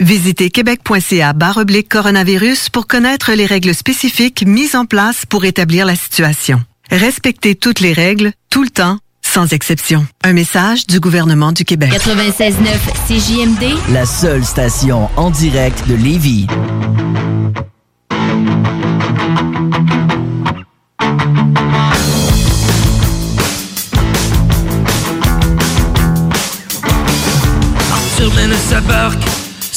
[0.00, 5.94] Visitez québec.ca oblique coronavirus pour connaître les règles spécifiques mises en place pour établir la
[5.94, 6.62] situation.
[6.90, 10.06] Respectez toutes les règles, tout le temps, sans exception.
[10.24, 11.92] Un message du gouvernement du Québec.
[11.92, 12.54] 96.9
[13.08, 16.46] CJMD, La seule station en direct de Lévis.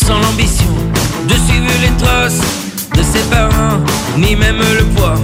[0.06, 0.74] Sans l'ambition
[1.28, 2.42] de suivre les traces
[2.96, 3.80] de ses parents,
[4.18, 5.16] ni même le poids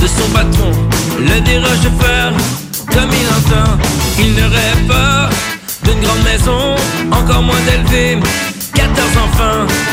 [0.00, 0.70] de son patron.
[1.18, 2.32] Le déroge faire
[2.92, 3.70] comme il entend.
[4.18, 5.28] Il ne rêve pas
[5.82, 6.76] d'une grande maison,
[7.10, 8.20] encore moins d'élever
[8.74, 8.88] 14
[9.24, 9.83] enfants.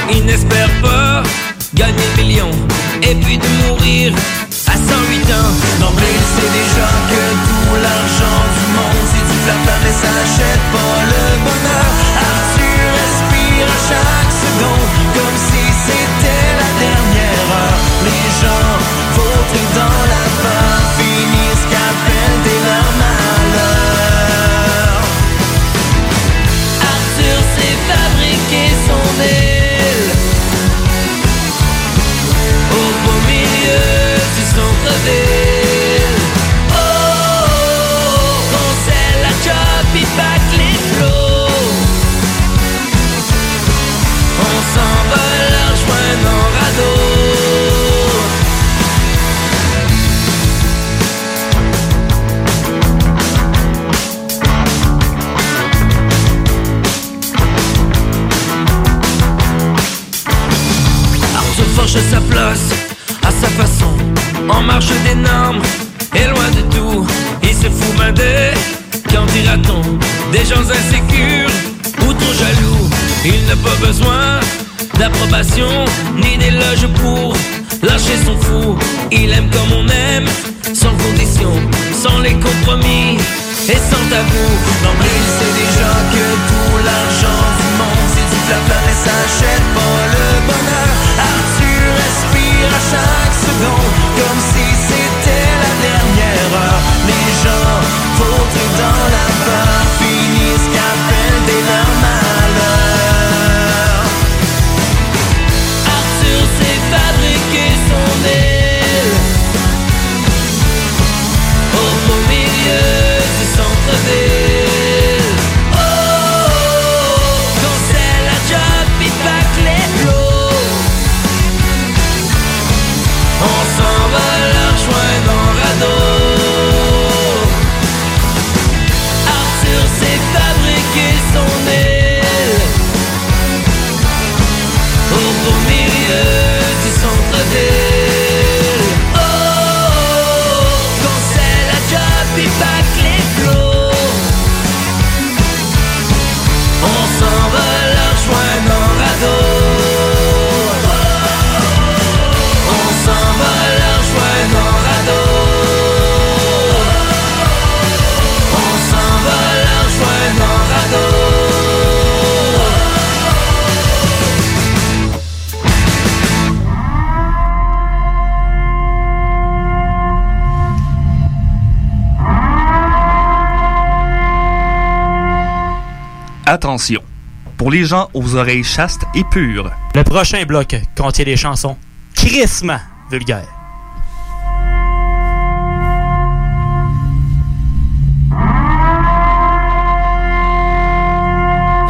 [177.71, 179.71] Pour les gens aux oreilles chastes et pures.
[179.95, 181.77] Le prochain bloc contient des chansons
[182.13, 183.47] crissement vulgaires.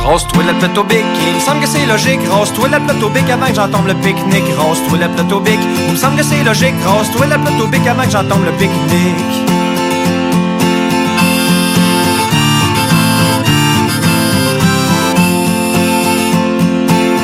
[0.06, 2.20] Rose-toi la plateau bic, il me semble que c'est logique.
[2.30, 4.56] Rose-toi la plateau bic avant que j'entende le pique-nique.
[4.56, 6.76] Rose-toi la plateau bic, il me semble que c'est logique.
[6.86, 9.61] Rose-toi la plateau bic avant que j'entende le pique-nique.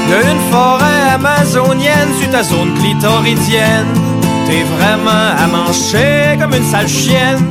[0.08, 3.94] D'une forêt amazonienne sur ta zone clitoridienne,
[4.48, 7.46] t'es vraiment à manger comme une sale chienne.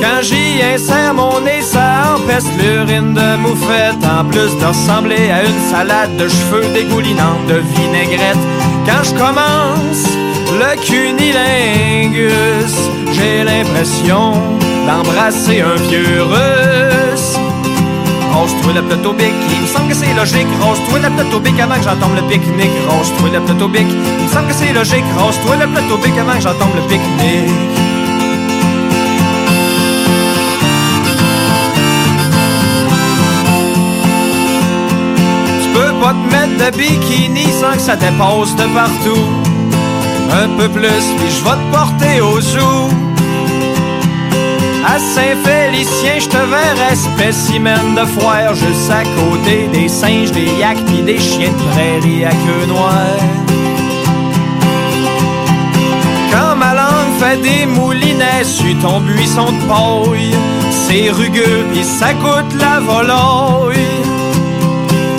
[0.00, 4.02] Quand j'y insère mon nez, ça empeste l'urine de moufette.
[4.04, 8.44] En plus de ressembler à une salade de cheveux dégoulinante de vinaigrette.
[8.86, 10.06] Quand je commence
[10.60, 12.74] le cunilingus,
[13.12, 14.34] j'ai l'impression
[14.86, 16.91] d'embrasser un vieux russe.
[18.32, 20.46] Rose-toi le plateau bic, il me semble que c'est logique.
[20.60, 22.70] Rose-toi le plateau bic avant que j'entende le pique-nique.
[22.88, 25.04] Rose-toi le plateau bic, il me semble que c'est logique.
[25.18, 27.50] Rose-toi le plateau bic avant que j'entende le pique-nique.
[35.74, 39.26] Peux pas te mettre de bikini sans que ça dépasse de partout.
[40.32, 42.88] Un peu plus, puis je vais te porter au zoo.
[44.86, 44.98] À
[45.72, 51.02] Saint-Félicien, je te verrai spécimen de foire juste à côté des singes, des yaks pis
[51.02, 52.92] des chiens de prairie à queue noire.
[56.30, 60.34] Quand ma langue fait des moulinets sur ton buisson de paille,
[60.70, 63.86] c'est rugueux pis ça coûte la volaille.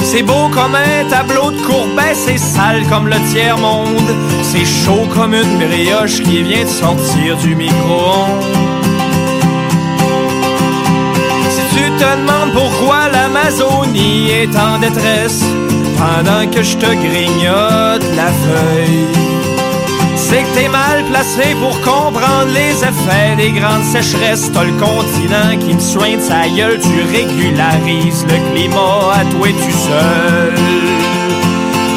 [0.03, 4.15] C'est beau comme un tableau de courbet, c'est sale comme le tiers-monde.
[4.43, 8.72] C'est chaud comme une brioche qui vient de sortir du micro-ondes.
[13.43, 15.43] l'Amazonie est en détresse,
[15.97, 19.07] pendant que je te grignote la feuille,
[20.15, 24.49] c'est que t'es mal placé pour comprendre les effets des grandes sécheresses.
[24.53, 29.53] T'as le continent qui me soigne sa gueule, tu régularises le climat à toi et
[29.53, 30.53] tu seul.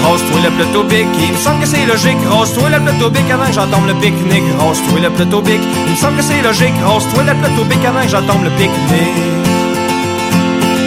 [0.04, 2.18] Rose-toi le plateau bic, il me semble que c'est logique.
[2.30, 4.44] Rose-toi le plateau bic avant que j'entende le pique-nique.
[4.58, 6.74] Rose-toi le plateau bic, il me semble que c'est logique.
[6.84, 9.45] Rose-toi le plateau bic avant que j'entende le pique-nique.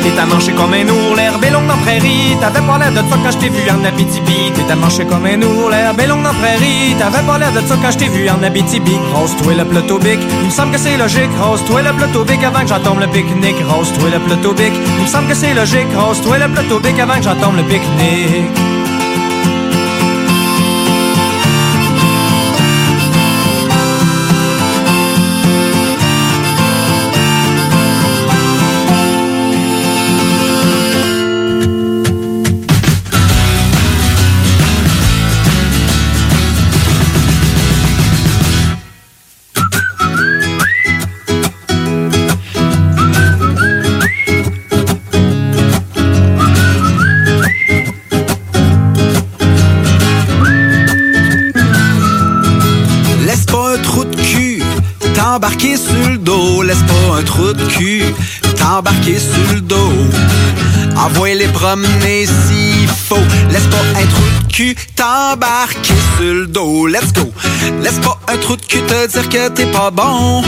[0.01, 2.37] T'es à mancher comme un ours, l'herbe est longue dans prairie.
[2.39, 4.51] T'avais pas l'air de toi quand je t'ai vu en Abitibi.
[4.55, 6.95] T'es à mancher comme un ours, l'herbe est longue dans la prairie.
[6.97, 8.97] T'avais pas l'air de toi quand je t'ai vu en Abitibi.
[9.13, 11.31] Rose-toi le plateau il me semble que c'est logique.
[11.39, 13.61] Rose-toi le plateau bic avant que j'entende le pique-nique.
[13.67, 15.87] Rose-toi le plateau bic, il me semble que c'est logique.
[15.95, 18.78] Rose-toi le plateau bic avant que j'entende le pique-nique.
[57.53, 58.03] De cul
[58.57, 59.93] t'embarquer sur le dos.
[60.95, 63.15] Envoie-les promener s'il faut.
[63.51, 66.87] Laisse pas un trou de cul t'embarquer sur le dos.
[66.87, 67.31] Let's go.
[67.81, 70.43] Laisse pas un trou de cul te dire que t'es pas bon.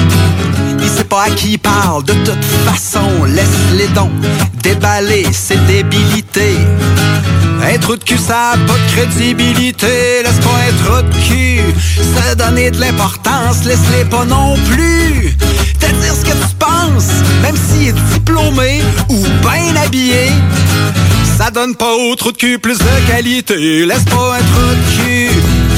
[0.79, 4.11] Il sait pas à qui il parle, de toute façon, laisse-les dons
[4.63, 6.57] déballer ses débilités.
[7.63, 10.23] Un trou de cul, ça a pas de crédibilité.
[10.23, 11.61] Laisse pas un trou de cul
[11.95, 13.63] se donner de l'importance.
[13.65, 15.37] Laisse-les pas non plus
[15.93, 17.11] dire ce que tu penses,
[17.41, 20.31] même s'il est diplômé ou bien habillé.
[21.37, 23.85] Ça donne pas au trou de cul plus de qualité.
[23.85, 25.29] Laisse pas un trou de cul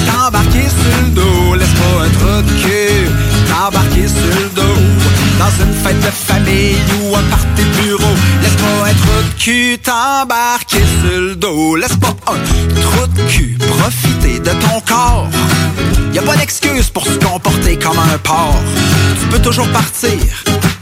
[0.05, 1.55] t'embarquer sur le dos.
[1.55, 3.09] Laisse pas un trou de cul
[3.53, 4.81] t'embarquer sur le dos.
[5.39, 8.15] dans une fête de famille ou un party bureau.
[8.41, 11.75] Laisse pas un trou de cul t'embarquer sur le dos.
[11.75, 15.27] Laisse pas un trou de cul profiter de ton corps.
[16.13, 18.61] Y a pas d'excuse pour se comporter comme un porc.
[19.19, 20.19] Tu peux toujours partir.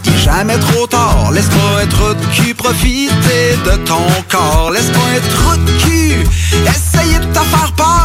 [0.06, 1.32] Il jamais trop tard.
[1.34, 4.72] Laisse pas un trou de cul profiter de ton corps.
[4.72, 6.16] Laisse pas un trou de cul
[6.68, 8.01] essayer de te faire peur.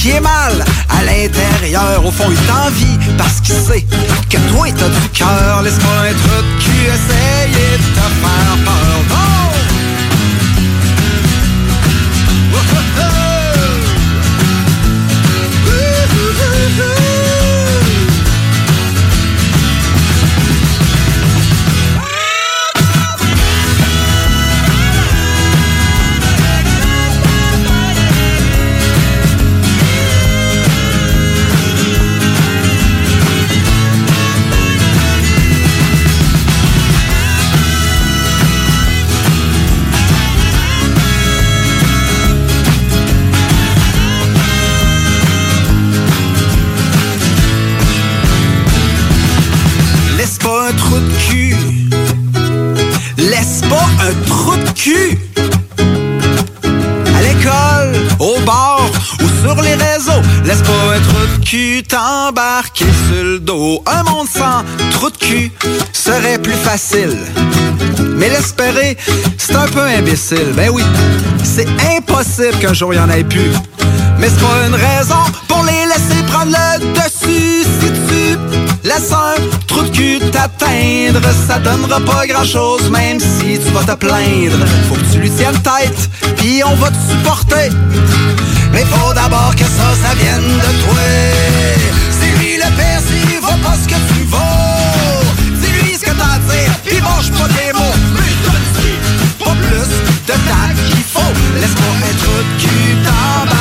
[0.00, 2.06] Qui est mal à l'intérieur.
[2.06, 3.84] Au fond, il t'envie parce qu'il sait
[4.30, 5.62] que toi, t'as du cœur.
[5.62, 8.77] Laisse pas un trou de cul essayer de te faire peur.
[62.28, 63.82] Cul t'embarquer sur le dos.
[63.86, 65.52] Un monde sans trou de cul
[65.92, 67.16] serait plus facile.
[68.16, 68.96] Mais l'espérer,
[69.36, 70.52] c'est un peu imbécile.
[70.54, 70.82] Ben oui,
[71.42, 73.52] c'est impossible qu'un jour il y en ait plus.
[74.18, 77.64] Mais c'est pas une raison pour les laisser prendre le dessus.
[77.80, 78.38] Si tu
[78.84, 83.84] laisses un trou de cul t'atteindre, ça donnera pas grand chose, même si tu vas
[83.84, 84.58] te plaindre.
[84.88, 87.70] Faut que tu lui tiennes tête, puis on va te supporter.
[88.72, 91.78] Mais faut d'abord que ça, ça vienne de toi.
[92.58, 94.36] Le père s'il vaut pas ce que tu vaux.
[95.60, 97.94] Dis-lui ce que t'as à dire, puis mange pas des mots.
[98.14, 98.66] Mais donne
[99.38, 99.88] pas plus
[100.26, 101.32] de tact qu'il faut.
[101.54, 103.57] Laisse-moi trou de cul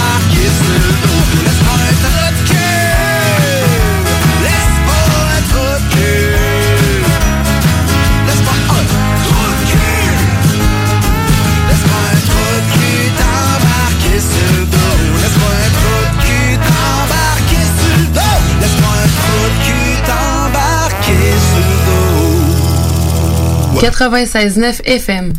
[23.81, 23.87] dos.
[23.87, 25.33] 96.9 FM.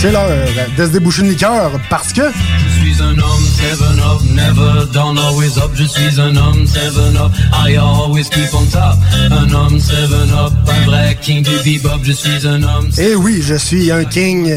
[0.00, 0.28] C'est l'heure
[0.76, 2.22] de se déboucher une liqueur parce que.
[2.22, 5.72] Je suis un homme, seven up, never down, always up.
[5.74, 8.96] Je suis un homme, seven up, I always keep on top.
[9.30, 11.98] Un homme, seven up, un vrai king du bebop.
[12.04, 12.88] Je suis un homme.
[12.96, 14.56] Eh oui, je suis un king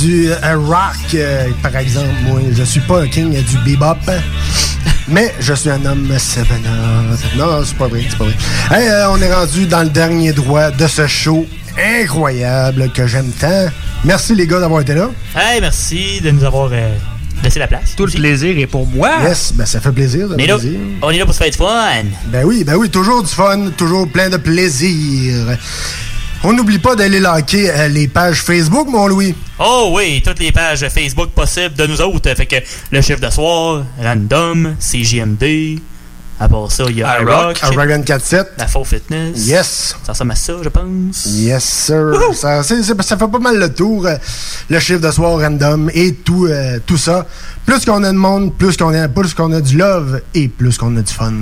[0.00, 2.06] du euh, rock, euh, par exemple.
[2.28, 3.96] Moi, je suis pas un king du bebop.
[5.08, 6.48] Mais je suis un homme 7 up.
[7.36, 8.34] Non, c'est pas vrai, c'est pas vrai.
[8.70, 11.46] Hey, euh, on est rendu dans le dernier droit de ce show
[11.78, 13.66] incroyable que j'aime tant.
[14.04, 15.10] Merci les gars d'avoir été là.
[15.36, 16.94] Hey, merci de nous avoir euh,
[17.42, 17.94] laissé la place.
[17.96, 19.10] Tout le plaisir est pour moi.
[19.22, 20.28] Yes, ben ça fait plaisir.
[20.28, 20.78] de Mais là, plaisir.
[21.02, 22.04] on est là pour se faire du fun.
[22.28, 25.56] Ben oui, ben oui, toujours du fun, toujours plein de plaisir.
[26.44, 29.34] On n'oublie pas d'aller liker euh, les pages Facebook, mon Louis.
[29.58, 32.32] Oh oui, toutes les pages Facebook possibles de nous autres.
[32.34, 32.56] Fait que
[32.90, 35.78] le chiffre de soir, Random, CGMD.
[36.38, 37.58] À part ça, il y a iRock.
[37.62, 38.48] iRock 247.
[38.58, 39.46] La Faux Fitness.
[39.46, 39.96] Yes.
[40.04, 41.26] Ça ressemble à ça, je pense.
[41.26, 42.12] Yes, sir.
[42.34, 44.16] Ça, c'est- c'est- ça fait pas mal le tour, euh,
[44.68, 47.24] le chiffre de soir random et tout, euh, tout ça.
[47.64, 50.76] Plus qu'on a de monde, plus qu'on a, plus qu'on a du love et plus
[50.76, 51.32] qu'on a du fun.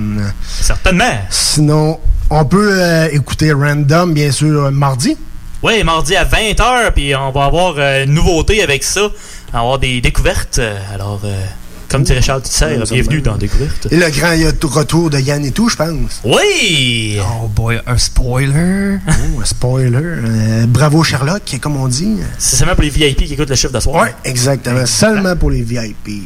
[0.60, 1.18] Certainement.
[1.28, 1.98] Sinon,
[2.30, 5.16] on peut euh, écouter random, bien sûr, mardi.
[5.62, 9.00] Oui, mardi à 20h, puis on va avoir euh, une nouveauté avec ça.
[9.48, 10.60] On va avoir des découvertes.
[10.92, 11.44] Alors, euh,
[11.88, 13.88] comme dirait Charles Tisser, bienvenue dans Découverte.
[13.90, 14.34] Et le grand
[14.68, 16.20] retour de Yann et tout, je pense.
[16.24, 17.18] Oui!
[17.20, 18.98] Oh boy, un spoiler.
[19.08, 19.98] Oh, un spoiler.
[20.02, 22.16] Euh, bravo Sherlock, comme on dit.
[22.38, 24.02] C'est seulement pour les VIP qui écoutent le chiffre de soir.
[24.02, 24.86] Ouais, exactement.
[24.86, 26.22] Seulement pour les VIP.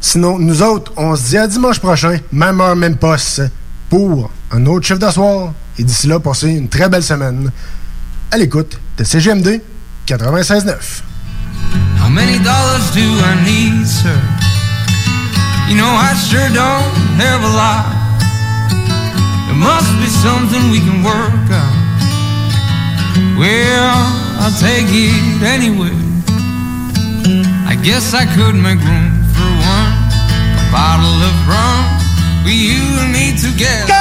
[0.00, 3.42] Sinon, nous autres, on se dit à dimanche prochain, même heure, même poste,
[3.90, 5.52] pour un autre chiffre de soir.
[5.78, 7.50] Et d'ici là, passez une très belle semaine
[8.30, 9.60] à l'écoute de CGMD
[10.06, 10.74] 96.9.
[12.00, 14.37] How many dollars do I need, sir?
[15.68, 17.92] You know, I sure don't have a lot.
[19.46, 21.76] There must be something we can work out.
[23.36, 23.92] Well,
[24.40, 25.92] I'll take it anyway.
[27.68, 29.92] I guess I could make room for one.
[30.56, 31.84] A bottle of rum
[32.42, 33.98] for you and me together.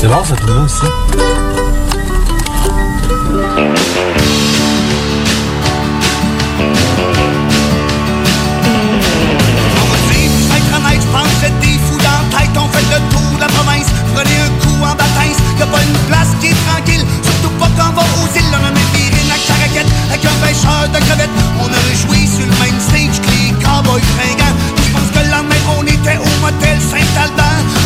[0.00, 0.80] C'est l'heure ça fera aussi?
[11.12, 14.82] On c'est des fous dans on fait le tour de la province, prenez un coup
[14.82, 18.28] en bâtince, y'a pas une place qui est tranquille, surtout pas quand on va aux
[18.34, 22.26] îles, on a même viré la caracette, avec un pêcheur de crevettes, on a réjoui
[22.26, 26.16] sur le même stage que les cow-boys fringants, tous pensent que la mer, on était
[26.16, 27.79] au motel Saint-Aldan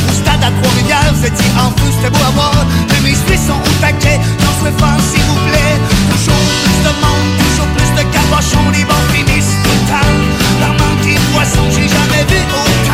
[0.45, 2.67] à Trois-Rivières, vous étiez en feu, c'était beau à voir.
[2.93, 5.77] Les messieurs sont au taquet, dans ce fan, s'il vous plaît.
[6.13, 10.13] Toujours plus de monde, toujours plus de cabochons, les bons finissent total.
[10.61, 12.94] Leur manque de poissons, j'ai jamais vu autant.